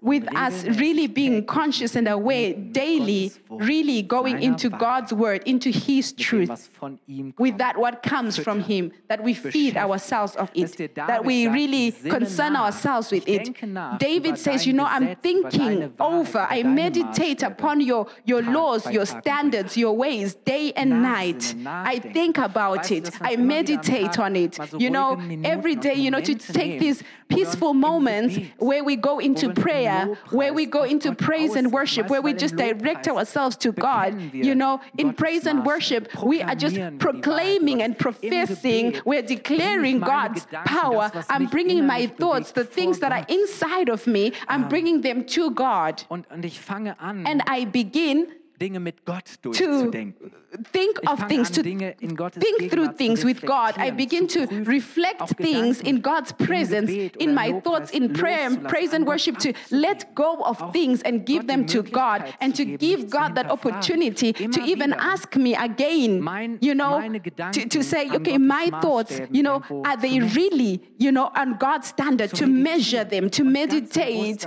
with 0.00 0.22
us 0.32 0.64
really 0.80 1.06
being 1.06 1.44
conscious 1.44 1.94
and 1.94 2.08
aware 2.08 2.54
daily, 2.54 3.30
really 3.50 4.02
going 4.02 4.38
into 4.38 4.70
God's 4.70 5.12
word, 5.12 5.46
into 5.46 5.68
His 5.68 6.16
truth, 6.16 6.48
was 6.48 6.68
von 6.68 6.98
ihm 7.06 7.34
with 7.38 7.58
that 7.58 7.76
what 7.76 8.02
comes 8.02 8.38
from 8.38 8.60
Him, 8.60 8.92
that 9.08 9.22
we 9.22 9.34
feed 9.34 9.76
ourselves 9.76 10.36
of 10.36 10.48
it, 10.54 10.94
that 10.94 11.22
we 11.22 11.48
really 11.48 11.92
concern 11.92 12.56
ourselves 12.56 13.10
with 13.12 13.28
it. 13.28 13.54
David 13.98 14.38
says, 14.38 14.66
you 14.66 14.72
know, 14.72 14.86
I'm 14.86 15.14
thinking 15.16 15.92
over, 16.00 16.46
I 16.48 16.62
meditate 16.62 17.42
upon 17.42 17.82
your, 17.82 18.06
your 18.24 18.40
laws, 18.40 18.90
your 18.90 19.04
standards, 19.04 19.76
your 19.76 19.94
ways, 19.94 20.34
day 20.46 20.72
and 20.76 21.02
night. 21.02 21.54
I 21.66 21.98
think 21.98 22.38
about 22.38 22.90
it, 22.90 23.04
dass 23.04 23.20
wir 23.20 23.26
uns 23.26 23.30
I 23.30 23.34
immer 23.34 23.36
wieder 23.36 23.40
am 23.42 23.46
meditate 23.46 24.18
on 24.18 24.34
it. 24.34 24.58
You 24.80 24.88
know, 24.88 25.18
every 25.44 25.76
day, 25.76 25.92
you 25.92 26.10
know, 26.10 26.22
to 26.22 26.34
take 26.36 26.80
nehmen, 26.80 26.80
these 26.80 27.04
wo 27.26 27.34
wir 27.34 27.46
uns 27.46 27.65
peaceful 27.65 27.65
moments 27.74 28.38
where 28.58 28.84
we 28.84 28.96
go 28.96 29.18
into 29.18 29.46
wir 29.46 29.50
uns 29.50 29.58
im 29.58 29.62
prayer, 29.62 30.16
where 30.30 30.54
we 30.54 30.66
go 30.66 30.84
into 30.84 31.12
praise 31.14 31.56
and 31.56 31.72
worship, 31.72 32.08
where 32.08 32.22
we 32.22 32.32
just 32.32 32.56
direct 32.56 33.08
ourselves 33.08 33.56
to 33.58 33.72
God. 33.72 34.14
You 34.32 34.54
know, 34.54 34.80
in 34.98 35.12
praise 35.12 35.46
and 35.46 35.64
worship, 35.64 36.08
we 36.22 36.42
are 36.42 36.54
just 36.54 36.76
proklamieren 36.76 36.96
wir 36.96 36.96
die 36.96 37.16
Wahrheit 37.16 37.26
proclaiming 37.26 37.82
and 37.82 37.98
professing, 37.98 39.00
we're 39.04 39.22
declaring 39.22 40.00
God's 40.00 40.46
power. 40.64 41.10
I'm 41.28 41.46
bringing 41.46 41.86
my 41.86 42.06
thoughts, 42.06 42.52
the 42.52 42.64
things 42.64 42.98
that 43.00 43.12
are 43.12 43.24
inside 43.28 43.88
of 43.88 44.06
me, 44.06 44.32
I'm 44.48 44.68
bringing 44.68 45.00
them 45.02 45.24
to 45.26 45.50
God. 45.50 46.04
Und, 46.08 46.26
und 46.30 46.44
fange 46.52 46.96
an, 46.98 47.26
And 47.26 47.42
I 47.46 47.64
begin 47.64 48.26
Dinge 48.58 48.80
mit 48.80 49.04
Gott 49.04 49.36
to. 49.42 49.90
Think 50.72 50.98
of 51.06 51.18
things, 51.28 51.50
to 51.50 51.62
Dinge 51.62 51.94
in 52.00 52.14
Gottes 52.14 52.38
think 52.38 52.70
through 52.70 52.92
things 52.92 53.24
with 53.24 53.40
God. 53.42 53.74
I 53.78 53.90
begin 53.90 54.26
to 54.28 54.46
reflect 54.64 55.28
things 55.36 55.80
in 55.80 56.00
God's 56.00 56.32
presence, 56.32 56.90
in 57.18 57.34
my 57.34 57.60
thoughts, 57.60 57.90
in 57.90 58.12
prayer 58.12 58.46
and 58.46 58.66
praise 58.68 58.92
and 58.92 59.06
worship, 59.06 59.38
to 59.38 59.52
let 59.70 60.14
go 60.14 60.36
of 60.42 60.72
things 60.72 61.02
and 61.02 61.24
give 61.26 61.46
them 61.46 61.66
to 61.66 61.82
God 61.82 62.32
and 62.40 62.54
to 62.54 62.64
give 62.64 63.10
God 63.10 63.34
that 63.34 63.50
opportunity 63.50 64.32
to 64.32 64.60
even 64.62 64.92
ask 64.92 65.36
me 65.36 65.54
again, 65.54 66.58
you 66.60 66.74
know, 66.74 67.00
to, 67.52 67.68
to 67.68 67.82
say, 67.82 68.10
okay, 68.10 68.38
my 68.38 68.70
thoughts, 68.80 69.20
you 69.30 69.42
know, 69.42 69.62
are 69.84 69.96
they 69.96 70.20
really, 70.20 70.80
you 70.98 71.12
know, 71.12 71.30
on 71.34 71.56
God's 71.58 71.88
standard, 71.88 72.30
to 72.34 72.46
measure 72.46 73.04
them, 73.04 73.30
to 73.30 73.42
und 73.42 73.52
ganz 73.54 73.70
bewusst 73.70 74.46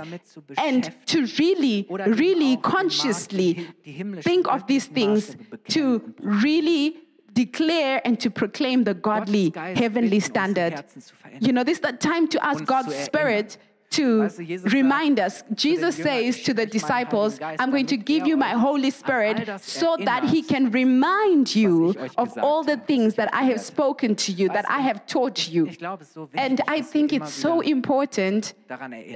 and 0.58 0.92
to 1.06 1.26
really, 1.38 1.86
really 1.88 2.56
auch 2.56 2.56
im 2.56 2.60
Maß 2.60 2.72
consciously 2.72 3.54
die- 3.54 3.66
die 3.84 3.92
himmlischen, 3.92 4.22
think 4.22 4.48
of 4.52 4.66
these 4.66 4.86
things 4.92 5.36
Maßstäbe 5.36 5.58
to 6.00 6.14
really 6.42 6.96
declare 7.32 8.00
and 8.04 8.18
to 8.20 8.30
proclaim 8.30 8.84
the 8.84 8.94
godly, 8.94 9.52
heavenly 9.54 10.20
standard. 10.20 10.74
Herzen 10.74 11.00
zu 11.00 11.14
verändern. 11.14 11.46
You 11.46 11.52
know, 11.52 11.64
this 11.64 11.78
is 11.78 11.80
the 11.80 11.92
time 11.92 12.28
to 12.28 12.38
ask 12.44 12.64
God's. 12.64 12.94
Spirit 13.04 13.58
to 13.90 14.20
Weißt 14.20 14.38
du, 14.38 14.42
Jesus 14.42 14.72
remind 14.72 15.18
us. 15.18 15.44
Jesus 15.56 15.96
says 15.96 16.42
to 16.42 16.54
the 16.54 16.62
schicke 16.62 16.76
euch 16.76 16.82
meinen 16.88 17.06
disciples, 17.10 17.40
I'm 17.58 17.70
going 17.70 17.86
to 17.86 17.96
give 17.96 18.26
you 18.26 18.36
my 18.36 18.52
Holy 18.52 18.90
Spirit 18.90 19.60
so 19.60 19.96
that 20.04 20.24
He 20.24 20.42
can 20.42 20.70
remind 20.70 21.54
you 21.54 21.94
of 22.16 22.36
all 22.38 22.62
the 22.64 22.76
things 22.76 23.14
that 23.16 23.28
I 23.32 23.44
have 23.44 23.60
spoken 23.60 24.14
to 24.16 24.32
you, 24.32 24.48
that 24.48 24.64
I 24.68 24.80
have 24.80 25.06
taught 25.06 25.48
you. 25.48 25.66
Ich 25.66 25.78
glaube, 25.78 26.02
es 26.02 26.08
ist 26.08 26.14
so 26.14 26.28
wichtig, 26.32 26.40
And 26.40 26.62
I 26.68 26.82
think 26.82 27.12
it's 27.12 27.32
so 27.32 27.60
important 27.60 28.54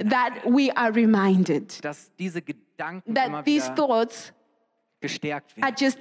that 0.09 0.33
we 0.45 0.71
are 0.75 0.91
reminded 0.91 1.81
dass 1.81 2.11
diese 2.19 2.41
Gedanken 2.41 3.15
immer 3.15 3.29
that 3.29 3.45
these 3.45 3.69
thoughts 3.75 4.33
are 5.61 5.73
just 5.77 5.99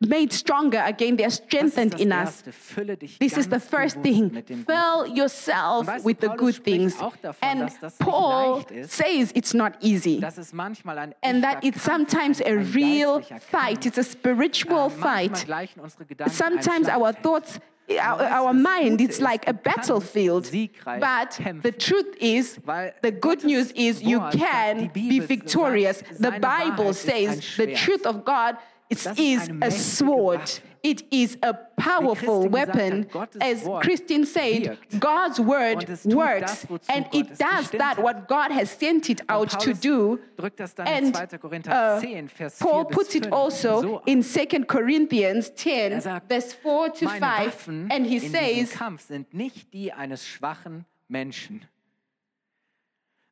made 0.00 0.32
stronger 0.32 0.82
again, 0.84 1.16
they're 1.16 1.30
strengthened 1.30 2.00
in 2.00 2.12
us. 2.12 2.42
Erste. 2.42 2.52
Fülle 2.52 2.96
dich 2.96 3.18
This 3.18 3.36
is 3.36 3.48
the 3.48 3.60
first 3.60 4.00
thing. 4.00 4.42
Fill 4.66 5.06
yourself 5.06 5.86
with 6.04 6.20
the 6.20 6.28
good 6.36 6.62
things. 6.62 6.96
And 7.40 7.70
Paul 7.98 8.64
says 8.86 9.32
it's 9.34 9.54
not 9.54 9.74
easy. 9.80 10.20
dass 10.20 10.38
es 10.38 10.52
manchmal 10.52 10.98
ein 10.98 11.14
And 11.22 11.42
that 11.42 11.64
it's 11.64 11.82
sometimes 11.82 12.40
a 12.40 12.56
real 12.74 13.20
fight. 13.50 13.86
It's 13.86 13.98
a 13.98 14.04
spiritual 14.04 14.90
fight. 14.90 15.46
gleichen 15.46 15.80
unsere 15.80 16.04
Gedanken 16.04 16.32
Sometimes 16.32 16.88
our 16.88 17.12
thoughts, 17.12 17.60
our, 17.88 17.98
Aber 17.98 18.24
weißt 18.24 18.30
du, 18.30 18.44
our 18.44 18.52
mind, 18.52 19.00
it's 19.00 19.20
like 19.20 19.48
a 19.48 19.52
battlefield. 19.52 20.50
But 20.84 21.62
the 21.62 21.72
truth 21.72 22.16
is, 22.20 22.58
the 23.02 23.12
good 23.12 23.44
news 23.44 23.72
is 23.72 24.02
you 24.02 24.20
can 24.30 24.90
be 24.92 25.20
victorious. 25.20 26.02
The 26.18 26.32
Bible 26.32 26.86
Wahrheit 26.86 26.90
ist 26.90 27.08
ein 27.08 27.40
says 27.40 27.56
the 27.56 27.74
truth 27.74 28.06
of 28.06 28.24
God 28.24 28.56
ist 28.88 29.06
is 29.18 29.50
a 29.60 29.70
sword. 29.70 30.62
It 30.82 31.02
is 31.10 31.38
a 31.42 31.54
powerful 31.54 32.50
weapon. 32.50 33.06
As 33.40 33.64
Christine 33.80 34.26
said. 34.26 34.76
God's 35.00 35.40
word 35.40 35.76
Und 35.76 35.88
es 35.88 36.02
tut 36.02 36.14
works 36.14 36.66
and 36.88 37.06
it 37.14 37.38
does 37.38 37.70
that 37.70 37.96
what 37.98 38.28
God 38.28 38.50
has 38.50 38.70
sent 38.70 39.08
it 39.08 39.22
out 39.30 39.48
to 39.60 39.72
do. 39.72 40.18
drückt 40.36 40.60
das 40.60 40.74
dann 40.74 40.86
in 40.86 41.14
And 41.14 41.66
uh, 41.68 42.00
10, 42.00 42.28
Vers 42.28 42.58
4 42.58 42.68
Paul 42.68 42.84
puts 42.84 43.14
it 43.14 43.32
also 43.32 44.02
in 44.04 44.22
2 44.22 44.46
Corinthians 44.66 45.54
10, 45.54 45.92
Er 45.92 46.20
verse 46.28 46.54
4 46.54 46.92
to 46.92 47.08
5, 47.08 47.68
and 47.90 48.06
he 48.06 48.18
says, 48.18 48.54
diesem 48.54 48.78
Kampf 48.78 49.02
sind 49.06 49.32
nicht 49.32 49.72
die 49.72 49.92
eines 49.92 50.26
schwachen 50.26 50.84
Menschen, 51.08 51.64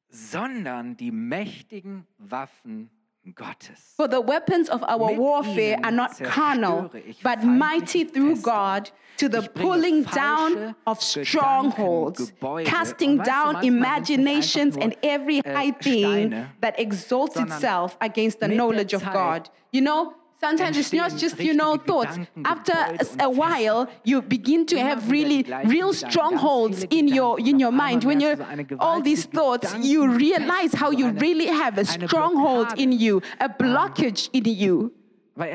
sondern 0.08 0.96
die 0.96 1.10
mächtigen 1.10 2.06
Waffen 2.16 2.90
Gottes. 3.34 3.94
For 3.96 4.08
the 4.08 4.20
weapons 4.20 4.68
of 4.68 4.82
our 4.82 5.12
warfare 5.12 5.78
are 5.84 5.92
not 5.92 6.18
carnal, 6.18 6.90
but 7.22 7.44
mighty 7.44 8.04
through. 8.04 8.40
God 8.42 8.90
to 9.18 9.28
the 9.28 9.42
pulling 9.42 10.02
down 10.04 10.74
of 10.86 11.00
strongholds, 11.00 12.32
casting 12.64 13.18
Und 13.20 13.26
weißt 13.26 13.28
du, 13.28 13.30
down 13.30 13.54
manchmal 13.54 14.04
sind 14.04 14.18
es 14.18 14.24
nicht 14.24 14.56
imaginations 14.56 14.76
and 14.76 14.96
every 15.02 15.38
äh, 15.38 15.54
high 15.54 15.72
thing 15.78 16.46
that 16.60 16.78
exalts 16.78 17.36
itself 17.36 17.96
against 18.00 18.40
the 18.40 18.48
knowledge 18.48 18.94
of 18.94 19.04
God. 19.12 19.48
You 19.70 19.82
know, 19.82 20.14
sometimes 20.42 20.76
it's 20.76 20.92
not 20.92 21.10
just, 21.16 21.38
you 21.38 21.54
know, 21.54 21.76
thoughts. 21.76 22.18
After 22.44 22.74
a 23.20 23.30
while, 23.30 23.88
you 24.04 24.22
begin 24.22 24.66
to 24.66 24.76
have 24.78 25.10
really 25.10 25.40
real 25.64 25.92
strongholds 25.92 26.84
in 26.90 27.08
your 27.08 27.38
in 27.40 27.58
your 27.58 27.72
mind. 27.72 28.04
When 28.04 28.20
you're 28.20 28.36
du 28.36 28.44
so 28.44 28.50
eine 28.50 28.66
all 28.78 29.00
these 29.00 29.24
thoughts, 29.26 29.68
you 29.92 30.00
realize 30.08 30.72
how 30.82 30.90
you 30.90 31.06
really 31.26 31.46
have 31.46 31.78
a 31.78 31.84
stronghold 31.84 32.68
in 32.84 32.90
you, 32.92 33.22
a 33.40 33.48
blockage 33.48 34.22
in 34.32 34.44
you. 34.44 34.92
Er 35.34 35.48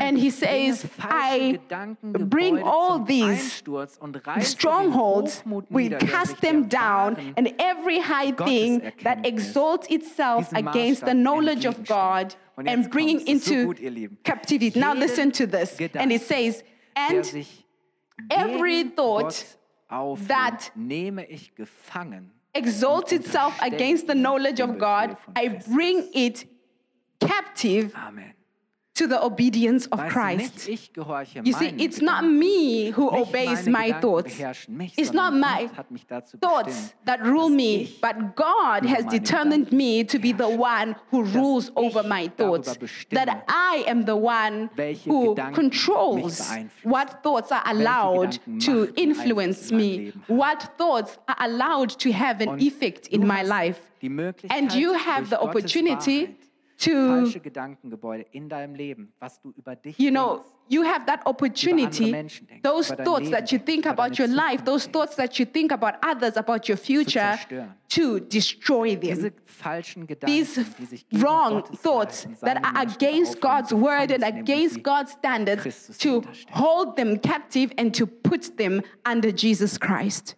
And 0.00 0.18
he 0.18 0.30
says, 0.30 0.84
I 0.98 1.60
bring 2.02 2.60
all 2.62 2.98
these 2.98 3.62
Einsturz 3.62 3.96
und 4.00 4.16
reiße 4.16 4.44
strongholds, 4.44 5.44
we 5.70 5.88
cast 5.88 6.40
them 6.40 6.68
down, 6.68 7.16
and 7.36 7.54
every 7.60 8.00
high 8.00 8.32
thing 8.32 8.92
that 9.04 9.24
exalts 9.24 9.86
itself 9.88 10.52
against 10.52 11.04
the 11.04 11.14
knowledge 11.14 11.64
of. 11.64 11.84
God 11.86 12.34
and 12.56 12.90
bringing 12.90 13.26
into 13.26 13.66
gut, 13.66 13.80
ihr 13.80 13.90
Lieben. 13.90 14.18
captivity. 14.24 14.78
Now 14.78 14.94
listen 14.94 15.32
to 15.32 15.46
this. 15.46 15.78
And 15.94 16.12
it 16.12 16.22
says, 16.22 16.62
and 16.96 17.46
every 18.30 18.84
thought 18.84 19.44
that 19.90 20.70
nehme 20.76 21.24
ich 21.28 21.52
gefangen. 21.56 22.30
exalts 22.54 23.12
itself 23.12 23.58
against 23.60 24.06
the 24.06 24.14
knowledge 24.14 24.60
of 24.60 24.78
God, 24.78 25.16
I 25.34 25.48
bring 25.48 26.08
it 26.14 26.44
captive 27.20 27.94
Amen. 27.96 28.34
To 28.94 29.08
the 29.08 29.22
obedience 29.22 29.86
of 29.86 29.98
Christ. 30.08 30.38
nicht 30.38 30.68
ich 30.68 30.92
gehorche 30.92 31.40
You 31.44 31.52
see, 31.52 31.74
it's 31.78 32.00
not 32.00 32.24
me 32.24 32.90
who 32.90 33.10
obeys 33.10 33.66
my 33.66 33.92
thoughts. 33.92 34.38
It's 34.96 35.12
not 35.12 35.34
my 35.34 35.66
Gott 35.66 35.76
hat 35.76 35.90
mich 35.90 36.06
dazu 36.06 36.38
thoughts 36.38 36.94
that 37.04 37.20
rule 37.24 37.48
me, 37.48 37.96
but 38.00 38.36
God 38.36 38.86
has 38.86 39.04
determined 39.06 39.72
me 39.72 40.04
to 40.04 40.18
be 40.18 40.32
the 40.32 40.48
one 40.48 40.94
who 41.10 41.24
rules 41.24 41.72
over 41.74 42.02
my 42.04 42.28
thoughts. 42.28 42.76
That 43.10 43.44
I 43.48 43.84
am 43.86 44.04
the 44.04 44.16
one 44.16 44.70
who 45.04 45.34
controls 45.52 46.40
what 46.84 47.22
thoughts 47.22 47.50
are 47.50 47.64
allowed 47.66 48.38
to 48.60 48.92
influence 48.96 49.34
Einfluss 49.34 49.70
in 49.70 49.76
mein 49.76 50.04
me, 50.04 50.12
what 50.28 50.78
thoughts 50.78 51.18
are 51.26 51.36
allowed 51.40 51.90
to 51.98 52.12
have 52.12 52.40
an 52.40 52.60
effect 52.60 53.08
in 53.08 53.26
my 53.26 53.42
life. 53.42 53.80
And 54.50 54.72
you 54.72 54.92
have 54.92 55.30
the 55.30 55.40
opportunity 55.40 56.36
to, 56.84 56.90
falsche 56.90 57.40
Gedankengebäude 57.40 58.26
in 58.32 58.48
deinem 58.48 58.74
Leben, 58.74 59.12
was 59.20 59.40
du 59.40 59.52
über 59.56 59.76
dich 59.76 59.98
you 59.98 60.10
know, 60.10 60.36
denkst, 60.36 60.50
you 60.68 60.82
have 60.82 61.06
that 61.06 61.26
opportunity, 61.26 62.10
denkst, 62.10 62.42
those 62.62 62.94
thoughts 62.94 63.20
Leben 63.20 63.30
that 63.30 63.52
you 63.52 63.58
think 63.58 63.86
about 63.86 64.18
your 64.18 64.28
life, 64.28 64.60
Zukunft 64.60 64.64
those 64.64 64.86
thoughts 64.86 65.16
that 65.16 65.38
you 65.38 65.46
think 65.46 65.72
about 65.72 65.94
others, 66.02 66.36
about 66.36 66.68
your 66.68 66.76
future, 66.76 67.38
to 67.88 68.20
destroy 68.20 68.96
them. 68.96 69.32
Gedanken, 70.06 70.26
these 70.26 70.54
die 70.78 70.86
sich 70.86 71.08
gegen 71.08 71.22
wrong 71.22 71.62
Gottes 71.62 71.80
thoughts 71.80 72.28
that 72.40 72.58
are 72.64 72.82
against 72.82 73.40
God's 73.40 73.72
word 73.72 74.10
and 74.10 74.20
gefangen 74.20 74.20
zu 74.20 74.26
nehmen 74.26 74.38
und 74.38 74.48
against 74.48 74.82
God's 74.82 75.12
standards 75.12 75.62
Christus 75.62 75.98
to 75.98 76.22
hold 76.52 76.96
them 76.96 77.20
captive 77.20 77.72
and 77.78 77.94
to 77.94 78.06
put 78.06 78.56
them 78.56 78.82
under 79.04 79.30
Jesus 79.30 79.78
Christ. 79.78 80.36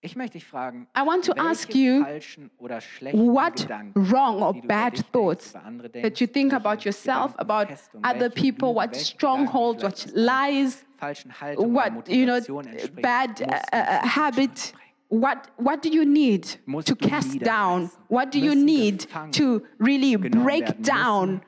Ich 0.00 0.14
möchte 0.14 0.38
dich 0.38 0.46
fragen, 0.46 0.86
I 0.96 1.04
want 1.04 1.24
to 1.24 1.32
ask 1.36 1.74
you 1.74 2.04
what 3.12 3.66
wrong 3.96 4.42
or 4.42 4.54
bad 4.54 4.96
thoughts 5.12 5.52
that 6.02 6.20
you 6.20 6.28
think 6.28 6.52
about 6.52 6.84
yourself, 6.84 7.34
about 7.38 7.68
other 8.04 8.30
people, 8.30 8.74
what 8.74 8.94
strongholds, 8.94 9.82
what 9.82 10.06
lies, 10.14 10.84
what 11.56 12.08
you 12.08 12.26
know, 12.26 12.40
bad 13.02 13.42
uh, 13.42 13.76
uh 13.76 14.06
habit. 14.06 14.72
What, 15.10 15.48
what 15.56 15.80
do 15.80 15.88
you 15.88 16.04
need 16.04 16.42
to 16.84 16.94
cast 16.94 17.38
down? 17.40 17.90
What 18.08 18.30
do 18.30 18.38
you 18.38 18.54
need 18.54 19.06
to 19.32 19.62
really 19.78 20.16
break 20.16 20.82
down? 20.82 21.40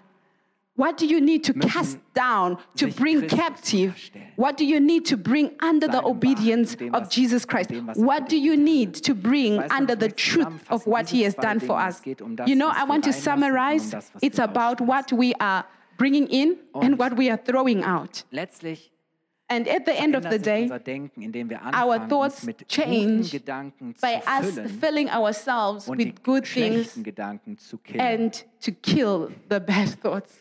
What 0.81 0.97
do 0.97 1.07
you 1.07 1.21
need 1.21 1.45
to 1.45 1.53
cast 1.53 1.99
down 2.15 2.57
to 2.77 2.87
bring 2.91 3.29
captive? 3.29 4.11
What 4.37 4.57
do 4.57 4.65
you 4.65 4.81
need 4.81 5.05
to 5.13 5.17
bring 5.19 5.47
under 5.61 5.87
the 5.87 6.03
obedience 6.03 6.75
of 6.95 7.11
Jesus 7.11 7.45
Christ? 7.45 7.71
What 8.11 8.31
do 8.31 8.39
you 8.39 8.57
need 8.57 8.95
to 9.07 9.13
bring 9.15 9.59
under 9.79 9.95
the 9.95 10.09
truth 10.09 10.65
of 10.71 10.87
what 10.87 11.11
He 11.11 11.21
has 11.27 11.35
done 11.35 11.61
for 11.61 11.79
us? 11.79 12.01
You 12.47 12.57
know, 12.57 12.71
I 12.75 12.85
want 12.85 13.05
to 13.05 13.13
summarize 13.13 13.95
it's 14.23 14.39
about 14.39 14.81
what 14.81 15.13
we 15.13 15.35
are 15.35 15.67
bringing 15.99 16.27
in 16.29 16.59
and 16.75 16.99
what 16.99 17.15
we 17.15 17.29
are 17.29 17.37
throwing 17.37 17.83
out. 17.83 18.23
And 19.51 19.69
at 19.69 19.85
the 19.85 19.95
end 20.05 20.15
of 20.15 20.23
the 20.23 20.39
day, 20.39 20.71
our 21.75 22.09
thoughts 22.09 22.49
change 22.69 23.27
by 24.01 24.15
us 24.27 24.59
filling 24.81 25.11
ourselves 25.11 25.89
with 25.89 26.23
good 26.23 26.47
things 26.47 26.97
and 27.95 28.45
to 28.65 28.71
kill 28.73 29.31
the 29.49 29.61
bad 29.61 29.91
thoughts. 30.01 30.41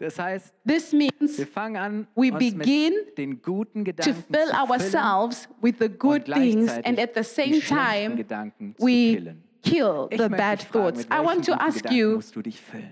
Das 0.00 0.18
heißt, 0.18 0.54
this 0.66 0.92
means 0.94 1.36
wir 1.36 1.46
fangen 1.46 1.76
an, 1.76 2.06
we 2.16 2.32
begin 2.32 2.94
den 3.18 3.42
guten 3.42 3.84
Gedanken 3.84 4.14
to 4.14 4.20
fill 4.32 4.50
ourselves 4.50 5.46
with 5.62 5.74
the 5.78 5.90
good 5.90 6.24
things 6.24 6.70
and 6.84 6.98
at 6.98 7.14
the 7.14 7.22
same 7.22 7.60
time 7.60 8.16
Gedanken 8.16 8.74
we 8.78 9.36
kill 9.62 10.08
the 10.10 10.28
bad 10.28 10.60
thoughts. 10.60 11.06
I 11.10 11.20
want 11.20 11.44
to 11.44 11.52
ask 11.60 11.90
you, 11.90 12.22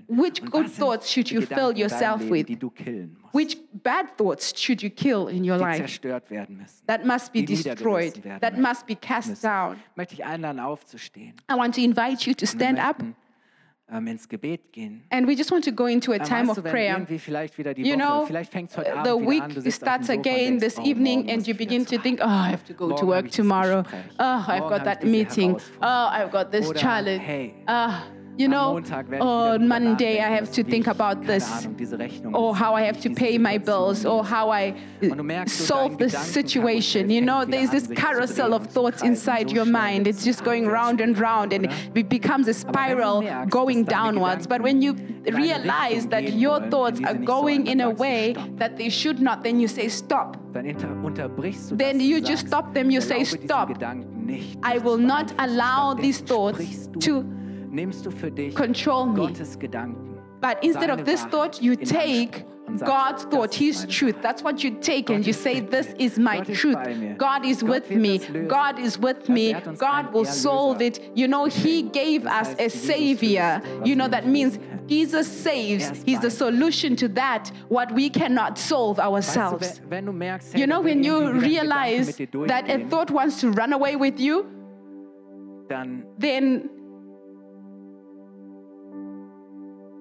which 0.06 0.44
good 0.44 0.68
thoughts 0.68 1.08
should 1.08 1.30
you 1.30 1.40
fill 1.40 1.72
yourself 1.72 2.22
with? 2.28 2.46
Which 3.32 3.56
bad 3.72 4.16
thoughts 4.18 4.52
should 4.58 4.82
you 4.82 4.90
kill 4.90 5.28
in 5.28 5.44
your 5.44 5.56
life? 5.56 6.00
That 6.86 7.06
must 7.06 7.32
be 7.32 7.42
destroyed. 7.42 8.22
That 8.40 8.58
must 8.58 8.86
be 8.86 8.94
cast 8.96 9.42
down. 9.42 9.78
I 11.48 11.54
want 11.54 11.74
to 11.74 11.82
invite 11.82 12.26
you 12.26 12.34
to 12.34 12.46
stand 12.46 12.78
up 12.78 13.02
ins 13.90 14.26
Gebet 14.26 14.60
gehen. 14.72 15.02
And 15.10 15.26
we 15.26 15.34
just 15.34 15.50
want 15.50 15.64
to 15.64 15.70
go 15.70 15.86
into 15.86 16.12
a 16.12 16.18
time 16.18 16.50
of 16.50 16.62
prayer. 16.62 17.06
you 17.76 17.96
know, 17.96 18.26
uh, 18.28 19.02
the 19.02 19.16
week 19.16 19.42
starts 19.70 20.08
again 20.08 20.58
this 20.58 20.78
evening, 20.78 21.30
and 21.30 21.46
you 21.46 21.54
begin 21.54 21.84
to 21.86 21.98
think, 21.98 22.20
oh, 22.20 22.28
I 22.28 22.50
have 22.50 22.64
to 22.66 22.74
go 22.74 22.94
to 22.96 23.06
work 23.06 23.30
tomorrow. 23.30 23.84
Oh, 24.18 24.44
I've 24.46 24.68
got 24.68 24.84
that 24.84 25.04
meeting. 25.04 25.58
Oh, 25.80 26.08
I've 26.10 26.30
got 26.30 26.52
this 26.52 26.70
challenge. 26.72 27.54
Ah. 27.66 28.04
Oh, 28.06 28.17
you 28.38 28.46
know, 28.46 28.76
on 28.76 29.18
oh, 29.20 29.58
Monday 29.58 30.20
I 30.20 30.28
have 30.28 30.52
to 30.52 30.62
think 30.62 30.86
about 30.86 31.24
this. 31.24 31.66
Or 31.66 32.30
oh, 32.34 32.52
how 32.52 32.72
I 32.74 32.82
have 32.82 33.00
to 33.00 33.10
pay 33.10 33.36
my 33.36 33.58
bills, 33.58 34.06
or 34.06 34.24
how 34.24 34.50
I 34.50 34.76
solve 35.46 35.98
this 35.98 36.16
situation. 36.16 37.10
You 37.10 37.20
know, 37.20 37.44
there's 37.44 37.70
this 37.70 37.88
carousel 37.88 38.54
of 38.54 38.68
thoughts 38.68 39.02
inside 39.02 39.50
your 39.50 39.64
mind. 39.64 40.06
It's 40.06 40.24
just 40.24 40.44
going 40.44 40.66
round 40.66 41.00
and 41.00 41.18
round, 41.18 41.52
and 41.52 41.66
it 41.96 42.08
becomes 42.08 42.46
a 42.46 42.54
spiral 42.54 43.22
going 43.48 43.82
downwards. 43.84 44.46
But 44.46 44.62
when 44.62 44.80
you 44.82 44.94
realize 45.32 46.06
that 46.06 46.32
your 46.34 46.60
thoughts 46.70 47.00
are 47.04 47.14
going 47.14 47.66
in 47.66 47.80
a 47.80 47.90
way 47.90 48.34
that 48.56 48.76
they 48.76 48.88
should 48.88 49.20
not, 49.20 49.42
then 49.42 49.58
you 49.58 49.66
say, 49.66 49.88
Stop. 49.88 50.36
Then 50.52 52.00
you 52.00 52.20
just 52.20 52.46
stop 52.46 52.72
them, 52.72 52.90
you 52.90 53.00
say, 53.00 53.24
Stop. 53.24 53.82
I 54.62 54.78
will 54.78 54.98
not 54.98 55.32
allow 55.38 55.94
these 55.94 56.20
thoughts 56.20 56.88
to 57.00 57.37
nimmst 57.70 58.06
du 58.06 58.10
für 58.10 58.30
dich 58.30 58.54
Control 58.54 59.14
Gottes 59.14 59.54
me. 59.54 59.60
Gedanken. 59.60 60.18
But 60.40 60.62
instead 60.62 60.90
of 60.90 61.04
this 61.04 61.24
thought, 61.24 61.60
you 61.60 61.74
take 61.74 62.44
God's 62.84 63.24
thought, 63.24 63.54
His 63.54 63.86
truth. 63.88 64.16
That's 64.22 64.42
what 64.42 64.62
you 64.62 64.78
take 64.80 65.10
and 65.10 65.26
you 65.26 65.32
say, 65.32 65.60
This 65.60 65.94
is 65.98 66.18
my 66.18 66.40
truth. 66.40 66.76
God 67.16 67.44
is 67.44 67.62
with 67.62 67.90
me. 67.90 68.18
God 68.18 68.78
is 68.78 68.98
with 68.98 69.28
me. 69.28 69.54
God 69.78 70.12
will 70.12 70.24
solve 70.24 70.82
it. 70.82 71.10
You 71.14 71.28
know, 71.28 71.46
He 71.46 71.82
gave 71.82 72.26
us 72.26 72.54
a 72.58 72.68
Savior. 72.68 73.62
You 73.84 73.96
know, 73.96 74.08
that 74.08 74.26
means 74.26 74.58
Jesus 74.86 75.26
saves. 75.26 76.02
He's 76.04 76.20
the 76.20 76.30
solution 76.30 76.96
to 76.96 77.08
that, 77.08 77.50
what 77.68 77.92
we 77.92 78.10
cannot 78.10 78.58
solve 78.58 78.98
ourselves. 79.00 79.80
You 80.54 80.66
know, 80.66 80.80
when 80.80 81.02
you 81.02 81.32
realize 81.32 82.16
that 82.16 82.70
a 82.70 82.86
thought 82.88 83.10
wants 83.10 83.40
to 83.40 83.50
run 83.50 83.72
away 83.72 83.96
with 83.96 84.20
you, 84.20 84.46
then 85.68 86.70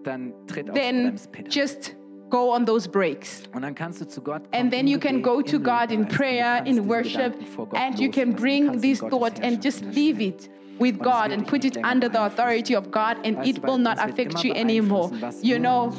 dann 0.08 0.34
tritt 0.48 0.70
auf 0.70 0.76
then 0.76 1.04
Bremspedal. 1.04 1.52
just 1.52 1.96
go 2.30 2.54
on 2.54 2.65
those 2.65 2.89
brakes. 2.89 3.43
Und 3.54 3.62
dann 3.62 3.76
kannst 3.76 4.02
du 4.02 4.08
zu 4.08 4.22
Gott 4.22 4.43
kommen, 4.43 4.54
and 4.54 4.72
then 4.72 4.88
you 4.88 5.00
can 5.00 5.22
go 5.22 5.41
to 5.41 5.60
God 5.60 5.91
in 5.91 6.08
prayer, 6.08 6.65
in 6.65 6.88
worship, 6.88 7.36
and 7.74 8.00
you 8.00 8.10
can 8.10 8.34
bring 8.34 8.82
this 8.82 9.00
thought 9.00 9.39
and 9.41 9.62
just 9.63 9.84
leave 9.84 10.20
it 10.22 10.50
with 10.80 11.00
God 11.00 11.32
and 11.32 11.48
put 11.48 11.65
it 11.65 11.78
under 11.84 12.10
the 12.10 12.24
authority 12.24 12.76
of 12.76 12.91
God, 12.91 13.17
and 13.24 13.46
it 13.46 13.63
will 13.63 13.80
not 13.80 13.98
affect 14.00 14.43
you 14.43 14.54
anymore. 14.54 15.12
You 15.41 15.60
know, 15.60 15.91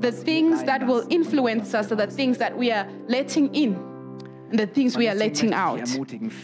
the 0.00 0.12
things 0.12 0.62
that 0.64 0.86
will 0.86 1.06
influence 1.08 1.74
us 1.74 1.90
are 1.90 1.96
the 1.96 2.06
things 2.06 2.38
that 2.38 2.56
we 2.56 2.70
are 2.70 2.86
letting 3.08 3.54
in 3.54 3.91
the 4.52 4.66
things 4.66 4.96
we 4.96 5.08
are 5.08 5.14
letting 5.14 5.52
out. 5.52 5.88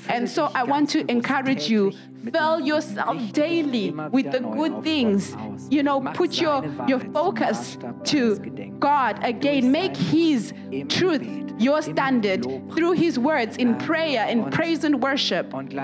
And 0.09 0.29
so 0.29 0.51
I 0.55 0.65
want 0.65 0.91
to 0.91 1.11
encourage 1.11 1.69
you 1.69 1.93
fill 2.33 2.61
yourself 2.61 3.33
daily 3.33 3.91
with 3.91 4.31
the 4.31 4.41
good 4.41 4.83
things. 4.83 5.37
You 5.71 5.83
know, 5.83 6.01
put 6.01 6.41
your, 6.41 6.65
your 6.87 7.01
focus 7.01 7.79
to 8.05 8.37
God 8.79 9.23
again. 9.25 9.71
Make 9.71 9.97
His 9.97 10.53
truth 10.89 11.27
your 11.59 11.83
standard 11.83 12.45
through 12.75 12.93
His 12.93 13.19
words 13.19 13.57
in 13.57 13.77
prayer, 13.79 14.27
in 14.29 14.51
praise 14.51 14.85
and 14.85 15.03
worship. 15.03 15.53
And 15.55 15.75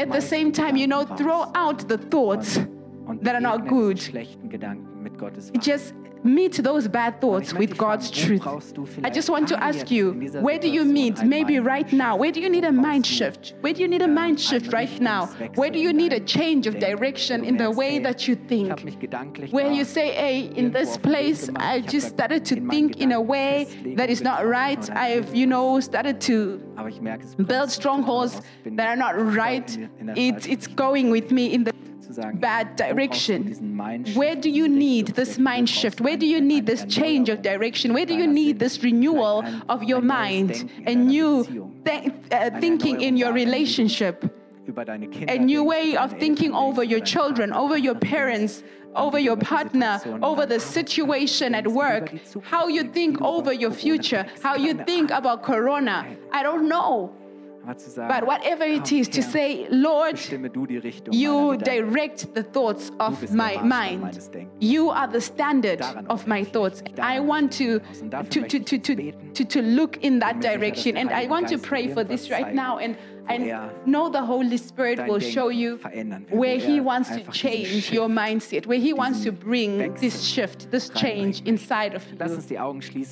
at 0.00 0.10
the 0.10 0.20
same 0.20 0.52
time, 0.52 0.76
you 0.76 0.86
know, 0.86 1.04
throw 1.04 1.50
out 1.54 1.88
the 1.88 1.98
thoughts 1.98 2.58
that 3.20 3.34
are 3.34 3.40
not 3.40 3.68
good. 3.68 3.98
Just 5.60 5.94
meet 6.24 6.54
those 6.62 6.88
bad 6.88 7.20
thoughts 7.20 7.52
with 7.52 7.76
God's 7.76 8.10
truth. 8.10 8.46
I 9.02 9.10
just 9.10 9.28
want 9.28 9.48
to 9.48 9.62
ask 9.62 9.90
you, 9.90 10.12
where 10.40 10.58
do 10.58 10.68
you 10.68 10.84
need, 10.84 11.24
maybe 11.24 11.58
right 11.58 11.90
now, 11.92 12.16
where 12.16 12.32
do 12.32 12.40
you 12.40 12.48
need 12.48 12.64
a 12.64 12.72
mind 12.72 13.06
shift? 13.06 13.54
Where 13.60 13.72
do 13.72 13.82
you 13.82 13.88
need 13.88 14.02
a 14.02 14.08
mind 14.08 14.40
shift 14.40 14.72
right 14.72 15.00
now? 15.00 15.26
Where 15.54 15.70
do 15.70 15.78
you 15.78 15.92
need 15.92 16.12
a 16.12 16.20
change 16.20 16.66
of 16.66 16.78
direction 16.78 17.44
in 17.44 17.56
the 17.56 17.70
way 17.70 17.98
that 17.98 18.28
you 18.28 18.36
think? 18.36 18.96
Where 19.50 19.70
you 19.70 19.84
say, 19.84 20.12
hey, 20.12 20.40
in 20.56 20.70
this 20.70 20.96
place, 20.96 21.50
I 21.56 21.80
just 21.80 22.08
started 22.08 22.44
to 22.46 22.56
think 22.68 23.00
in 23.00 23.12
a 23.12 23.20
way 23.20 23.94
that 23.96 24.10
is 24.10 24.20
not 24.20 24.46
right. 24.46 24.88
I've, 24.90 25.34
you 25.34 25.46
know, 25.46 25.80
started 25.80 26.20
to 26.22 26.58
build 27.46 27.70
strongholds 27.70 28.40
that 28.64 28.86
are 28.86 28.96
not 28.96 29.20
right. 29.34 29.76
It, 30.16 30.46
it's 30.46 30.66
going 30.66 31.10
with 31.10 31.30
me 31.30 31.52
in 31.52 31.64
the 31.64 31.72
bad 32.34 32.76
direction? 32.76 33.40
Where 34.14 34.36
do 34.36 34.50
you 34.50 34.68
need 34.68 35.08
this 35.08 35.38
mind 35.38 35.68
shift? 35.68 36.00
Where 36.00 36.16
do 36.16 36.26
you 36.26 36.40
need 36.40 36.66
this 36.66 36.84
change 36.84 37.28
of 37.28 37.42
direction? 37.42 37.92
Where 37.94 38.06
do 38.06 38.14
you 38.14 38.26
need 38.26 38.58
this 38.58 38.82
renewal 38.82 39.44
of 39.68 39.82
your 39.84 40.00
mind, 40.00 40.70
a 40.86 40.94
new 40.94 41.44
th- 41.84 42.12
uh, 42.30 42.50
thinking 42.60 43.00
in 43.00 43.16
your 43.16 43.32
relationship? 43.32 44.34
a 45.28 45.38
new 45.38 45.64
way 45.64 45.96
of 45.96 46.12
thinking 46.20 46.52
over 46.54 46.84
your 46.84 47.00
children, 47.00 47.52
over 47.52 47.76
your 47.76 47.96
parents, 47.96 48.62
over 48.94 49.18
your 49.18 49.36
partner, 49.36 50.00
over 50.22 50.46
the 50.46 50.60
situation 50.60 51.54
at 51.54 51.66
work, 51.66 52.12
how 52.42 52.68
you 52.68 52.84
think 52.84 53.20
over 53.22 53.52
your 53.52 53.72
future, 53.72 54.24
how 54.42 54.54
you 54.54 54.74
think 54.84 55.10
about 55.10 55.42
Corona. 55.42 56.16
I 56.32 56.42
don't 56.42 56.68
know. 56.68 57.12
But 57.96 58.26
whatever 58.26 58.64
it 58.64 58.90
is, 58.92 59.08
to 59.08 59.22
say, 59.22 59.68
Lord, 59.70 60.18
you 61.12 61.56
direct 61.56 62.34
the 62.34 62.42
thoughts 62.42 62.90
of 62.98 63.32
my 63.32 63.56
mind. 63.62 64.28
You 64.58 64.90
are 64.90 65.06
the 65.06 65.20
standard 65.20 65.80
of 66.08 66.26
my 66.26 66.42
thoughts. 66.42 66.82
I 66.98 67.20
want 67.20 67.52
to, 67.52 67.78
to, 68.30 68.48
to, 68.48 68.60
to, 68.60 68.78
to, 69.34 69.44
to, 69.44 69.62
look 69.62 69.98
in 69.98 70.18
that 70.18 70.40
direction. 70.40 70.96
And 70.96 71.10
I 71.10 71.26
want 71.26 71.48
to 71.48 71.58
pray 71.58 71.92
for 71.92 72.02
this 72.02 72.30
right 72.30 72.52
now. 72.52 72.78
And 72.78 72.96
and 73.28 73.70
know 73.86 74.08
the 74.10 74.22
Holy 74.24 74.56
Spirit 74.56 74.98
will 75.06 75.20
show 75.20 75.48
you 75.48 75.76
where 76.30 76.58
He 76.58 76.80
wants 76.80 77.08
to 77.10 77.22
change 77.30 77.90
your 77.92 78.08
mindset, 78.08 78.66
where 78.66 78.78
He 78.78 78.92
wants 78.92 79.22
to 79.24 79.32
bring 79.32 79.94
this 79.94 80.22
shift, 80.22 80.70
this 80.70 80.88
change 80.90 81.42
inside 81.42 81.94
of 81.94 82.04
you. 82.10 82.16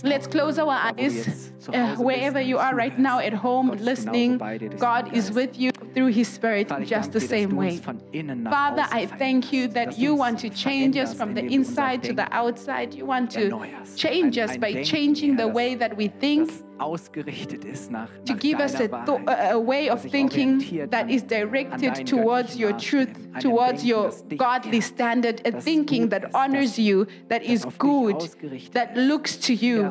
Let's 0.05 0.27
close 0.27 0.59
our 0.59 0.69
eyes 0.71 1.53
uh, 1.73 1.97
wherever 1.97 2.41
you 2.41 2.59
are 2.59 2.75
right 2.75 2.99
now 2.99 3.19
at 3.19 3.33
home 3.33 3.71
listening. 3.71 4.39
God 4.79 5.15
is 5.15 5.31
with 5.33 5.59
you 5.59 5.71
through 5.95 6.09
His 6.09 6.29
Spirit 6.29 6.71
in 6.71 6.85
just 6.85 7.13
the 7.13 7.21
same 7.21 7.57
way. 7.57 7.79
Father, 7.79 8.87
I 8.91 9.07
thank 9.07 9.53
you 9.53 9.69
that 9.69 9.99
you 9.99 10.15
want 10.15 10.39
to 10.41 10.51
change 10.51 10.97
us 10.97 11.15
from 11.15 11.35
the 11.35 11.45
inside 11.45 12.03
to 12.05 12.13
the 12.13 12.33
outside. 12.35 12.95
You 12.95 13.07
want 13.07 13.31
to 13.33 13.45
change 13.97 14.39
us 14.39 14.57
by 14.57 14.83
changing 14.83 15.37
the 15.37 15.49
way 15.49 15.75
that 15.75 15.97
we 15.97 16.09
think 16.09 16.51
to 16.81 18.35
give 18.39 18.59
us 18.59 18.81
a, 18.81 18.89
a, 19.51 19.59
way 19.59 19.91
of 19.91 20.01
thinking 20.01 20.89
that 20.89 21.11
is 21.11 21.23
directed 21.23 22.07
towards 22.07 22.57
your 22.57 22.73
truth, 22.79 23.15
towards 23.39 23.85
your 23.85 24.11
godly 24.37 24.81
standard, 24.81 25.43
a 25.45 25.61
thinking 25.61 26.09
that 26.09 26.35
honors 26.35 26.79
you, 26.79 27.07
that 27.29 27.43
is 27.43 27.67
good, 27.77 28.21
that 28.73 28.97
looks 28.97 29.37
to 29.37 29.55
you. 29.55 29.85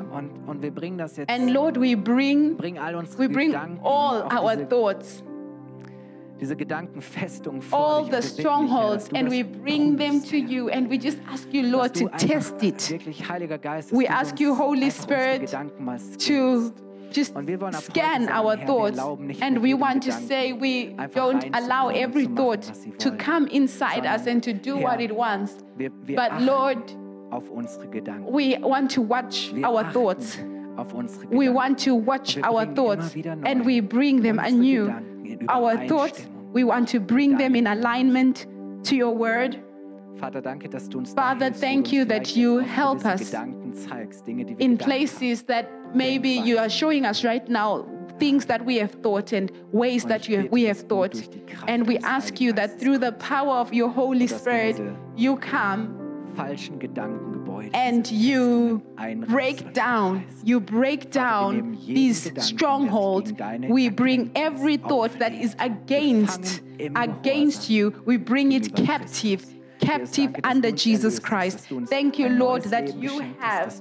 And 1.28 1.54
Lord, 1.54 1.78
we 1.78 1.94
bring, 1.94 2.58
we 2.58 3.28
bring 3.28 3.80
all 3.84 4.28
our 4.32 4.56
thoughts 4.66 5.22
diese 6.40 6.56
Gedankenfestung 6.56 7.62
all 7.72 8.06
the 8.06 8.22
strongholds 8.22 9.10
and 9.14 9.30
we 9.30 9.44
bring 9.44 9.98
them 9.98 10.22
to 10.24 10.38
you 10.38 10.70
and 10.70 10.90
we 10.90 10.98
just 10.98 11.20
ask 11.28 11.54
you 11.54 11.64
Lord 11.64 11.94
to 11.96 12.08
test 12.18 12.64
it. 12.64 12.92
we 13.92 14.08
ask 14.08 14.40
you 14.40 14.56
Holy 14.56 14.90
Spirit 14.90 15.48
to 16.20 16.74
just 17.12 17.34
scan 17.84 18.30
our 18.30 18.56
thoughts 18.56 19.00
and 19.42 19.58
we 19.62 19.74
want 19.74 20.04
to 20.04 20.12
say 20.12 20.54
we 20.54 20.96
don't 21.14 21.44
allow 21.56 21.90
every 21.90 22.28
thought 22.28 22.72
to 23.00 23.12
come 23.18 23.48
inside 23.48 24.06
us 24.06 24.28
and 24.28 24.42
to 24.44 24.54
do 24.54 24.78
what 24.78 25.02
it 25.02 25.14
wants. 25.14 25.58
but 26.16 26.42
Lord 26.42 26.92
we 28.32 28.58
want 28.58 28.92
to 28.92 29.02
watch 29.02 29.54
our 29.64 29.92
thoughts. 29.92 30.38
we 31.30 31.50
want 31.50 31.78
to 31.80 31.94
watch 31.94 32.38
our 32.38 32.66
thoughts 32.66 33.14
and 33.44 33.66
we 33.66 33.82
bring 33.82 34.22
them 34.22 34.40
anew 34.40 34.94
our 35.48 35.88
thoughts, 35.88 36.28
we 36.52 36.64
want 36.64 36.88
to 36.90 37.00
bring 37.00 37.38
them 37.38 37.56
in 37.56 37.68
alignment 37.68 38.46
to 38.86 38.96
your 38.96 39.16
word. 39.16 39.62
Father, 41.16 41.50
thank 41.52 41.92
you 41.92 42.06
that 42.06 42.36
you 42.36 42.58
help 42.58 43.06
us 43.06 43.34
in 44.60 44.78
places 44.78 45.44
that 45.44 45.96
maybe 45.96 46.30
you 46.30 46.58
are 46.58 46.70
showing 46.70 47.06
us 47.06 47.24
right 47.24 47.48
now 47.48 47.86
things 48.20 48.46
that 48.48 48.66
we 48.66 48.76
have 48.76 48.92
thought 48.92 49.32
and 49.32 49.50
ways 49.72 50.04
that 50.04 50.28
you, 50.28 50.50
we 50.52 50.64
have 50.64 50.80
thought. 50.80 51.16
And 51.68 51.88
we 51.88 51.98
ask 52.00 52.42
you 52.42 52.52
that 52.54 52.78
through 52.80 52.98
the 52.98 53.14
power 53.14 53.56
of 53.56 53.74
your 53.74 53.88
Holy 53.90 54.28
Spirit, 54.28 54.82
you 55.16 55.38
come 55.38 55.96
and 57.74 58.10
you 58.12 58.82
break 59.28 59.74
down, 59.74 60.26
you 60.44 60.60
break 60.60 61.12
down 61.12 61.78
these 61.86 62.32
strongholds. 62.44 63.34
We 63.68 63.90
bring 63.90 64.32
every 64.36 64.78
thought 64.78 65.18
that 65.20 65.34
is 65.34 65.56
against, 65.60 66.62
against 66.96 67.70
you, 67.70 68.02
we 68.06 68.18
bring 68.18 68.52
it 68.52 68.76
captive 68.76 69.46
captive 69.90 70.36
under 70.44 70.72
Jesus 70.72 71.20
Christ. 71.20 71.68
Thank 71.88 72.20
you, 72.20 72.30
Lord, 72.30 72.64
that 72.64 72.96
you 72.96 73.20
have 73.40 73.74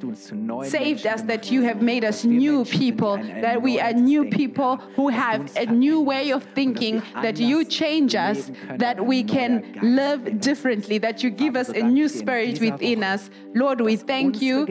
saved 0.65 1.07
us, 1.07 1.23
that 1.23 1.51
you 1.51 1.63
have 1.63 1.83
made 1.83 2.05
us 2.05 2.25
new 2.25 2.65
people, 2.65 3.17
that 3.19 3.61
we 3.61 3.81
are 3.81 3.93
new 3.93 4.25
people 4.27 4.77
who 4.97 5.09
have 5.09 5.55
a 5.57 5.67
new 5.67 6.01
way 6.01 6.31
of 6.31 6.45
thinking, 6.55 7.03
that 7.15 7.39
you 7.39 7.65
change 7.65 8.15
us, 8.15 8.51
that 8.77 9.05
we 9.05 9.23
can 9.23 9.79
live 9.83 10.41
differently, 10.41 10.99
that 10.99 11.23
you 11.23 11.31
give 11.31 11.57
us 11.57 11.69
a 11.69 11.83
new 11.83 12.09
spirit 12.09 12.61
within 12.61 13.03
us. 13.03 13.31
Lord, 13.55 13.81
we 13.81 13.97
thank 13.97 14.41
you 14.41 14.67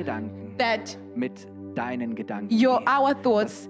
that 0.58 0.98
your 2.50 2.82
our 2.88 3.14
thoughts 3.14 3.68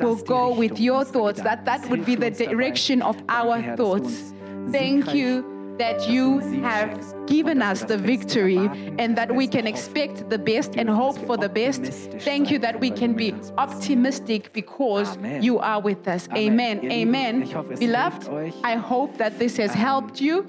will 0.00 0.16
go 0.16 0.52
with 0.52 0.78
your 0.78 1.04
thoughts 1.04 1.40
that 1.40 1.64
that 1.64 1.88
would 1.88 2.04
be 2.04 2.14
the 2.14 2.30
direction 2.30 3.00
of 3.00 3.16
our 3.28 3.76
thoughts 3.76 4.34
thank 4.70 5.14
you 5.14 5.53
that 5.78 6.08
you 6.08 6.38
have 6.62 7.26
given 7.26 7.62
us 7.62 7.82
the 7.82 7.98
victory 7.98 8.70
and 8.98 9.16
that 9.16 9.34
we 9.34 9.46
can 9.46 9.66
expect 9.66 10.28
the 10.30 10.38
best 10.38 10.76
and 10.76 10.88
hope 10.88 11.18
for 11.26 11.36
the 11.36 11.48
best. 11.48 11.82
Thank 12.20 12.50
you 12.50 12.58
that 12.60 12.78
we 12.78 12.90
can 12.90 13.14
be 13.14 13.34
optimistic 13.58 14.52
because 14.52 15.18
you 15.40 15.58
are 15.58 15.80
with 15.80 16.06
us. 16.06 16.28
Amen. 16.36 16.90
Amen. 16.90 17.40
Beloved, 17.78 18.54
I 18.62 18.76
hope 18.76 19.18
that 19.18 19.38
this 19.38 19.56
has 19.56 19.72
helped 19.72 20.20
you. 20.20 20.46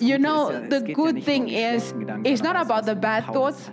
You 0.00 0.18
know, 0.18 0.66
the 0.68 0.80
good 0.80 1.22
thing 1.22 1.48
is, 1.48 1.94
it's 2.24 2.42
not 2.42 2.56
about 2.56 2.86
the 2.86 2.94
bad 2.94 3.26
thoughts, 3.26 3.70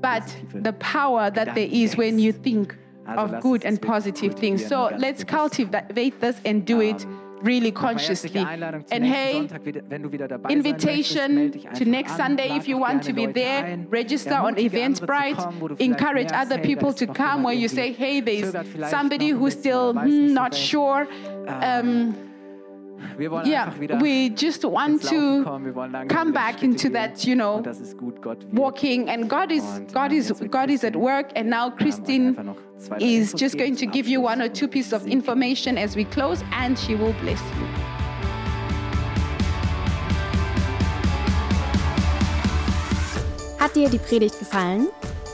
but 0.00 0.36
the 0.52 0.74
power 0.74 1.30
that 1.30 1.54
there 1.54 1.68
is 1.70 1.96
when 1.96 2.18
you 2.18 2.32
think 2.32 2.76
of 3.06 3.40
good 3.40 3.64
and 3.64 3.80
positive 3.80 4.34
things. 4.34 4.66
So 4.66 4.94
let's 4.98 5.24
cultivate 5.24 6.20
this 6.20 6.40
and 6.44 6.64
do 6.66 6.80
it 6.80 7.06
really 7.42 7.70
consciously. 7.70 8.40
And 8.90 9.04
hey, 9.04 9.48
invitation 10.48 11.52
to 11.74 11.84
next 11.84 12.16
Sunday 12.16 12.56
if 12.56 12.68
you 12.68 12.78
want 12.78 13.02
to 13.04 13.12
be 13.12 13.26
there, 13.26 13.84
register 13.88 14.34
on 14.34 14.56
Eventbrite, 14.56 15.80
encourage 15.80 16.30
other 16.32 16.58
people 16.58 16.92
to 16.94 17.06
come 17.06 17.42
where 17.42 17.54
you 17.54 17.68
say, 17.68 17.92
hey, 17.92 18.20
there's 18.20 18.54
somebody 18.90 19.30
who's 19.30 19.52
still 19.52 19.92
hmm, 19.92 20.32
not 20.32 20.54
sure. 20.54 21.06
Um, 21.46 22.25
yeah, 23.44 23.72
we 24.00 24.30
just 24.30 24.64
want 24.64 25.02
to 25.02 25.44
come 26.08 26.32
back 26.32 26.62
into 26.62 26.88
that, 26.90 27.24
you 27.24 27.34
know, 27.34 27.62
walking. 28.52 29.08
And 29.08 29.28
God 29.28 29.52
is 29.52 29.64
God 29.92 30.12
is 30.12 30.32
God 30.50 30.70
is 30.70 30.84
at 30.84 30.96
work. 30.96 31.32
And 31.34 31.50
now 31.50 31.70
Christine 31.70 32.36
is 33.00 33.32
just 33.32 33.58
going 33.58 33.76
to 33.76 33.86
give 33.86 34.06
you 34.06 34.20
one 34.20 34.40
or 34.42 34.48
two 34.48 34.68
pieces 34.68 34.92
of 34.92 35.06
information 35.06 35.78
as 35.78 35.96
we 35.96 36.04
close, 36.04 36.42
and 36.52 36.78
she 36.78 36.94
will 36.94 37.14
bless 37.22 37.40
you. 37.40 37.66
Hat 43.58 43.74
dir 43.74 43.88
die 43.88 43.98
Predigt 43.98 44.38
gefallen? 44.38 44.88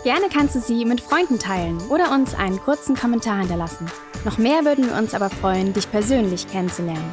Gerne 0.04 0.28
kannst 0.32 0.54
du 0.54 0.60
sie 0.60 0.84
mit 0.84 1.00
Freunden 1.00 1.38
teilen 1.38 1.78
oder 1.90 2.10
uns 2.10 2.34
einen 2.34 2.58
kurzen 2.58 2.96
Kommentar 2.96 3.38
hinterlassen. 3.38 3.86
Noch 4.24 4.38
mehr 4.38 4.64
würden 4.64 4.86
wir 4.86 4.96
uns 4.96 5.14
aber 5.14 5.30
freuen, 5.30 5.72
dich 5.72 5.90
persönlich 5.90 6.48
kennenzulernen. 6.48 7.12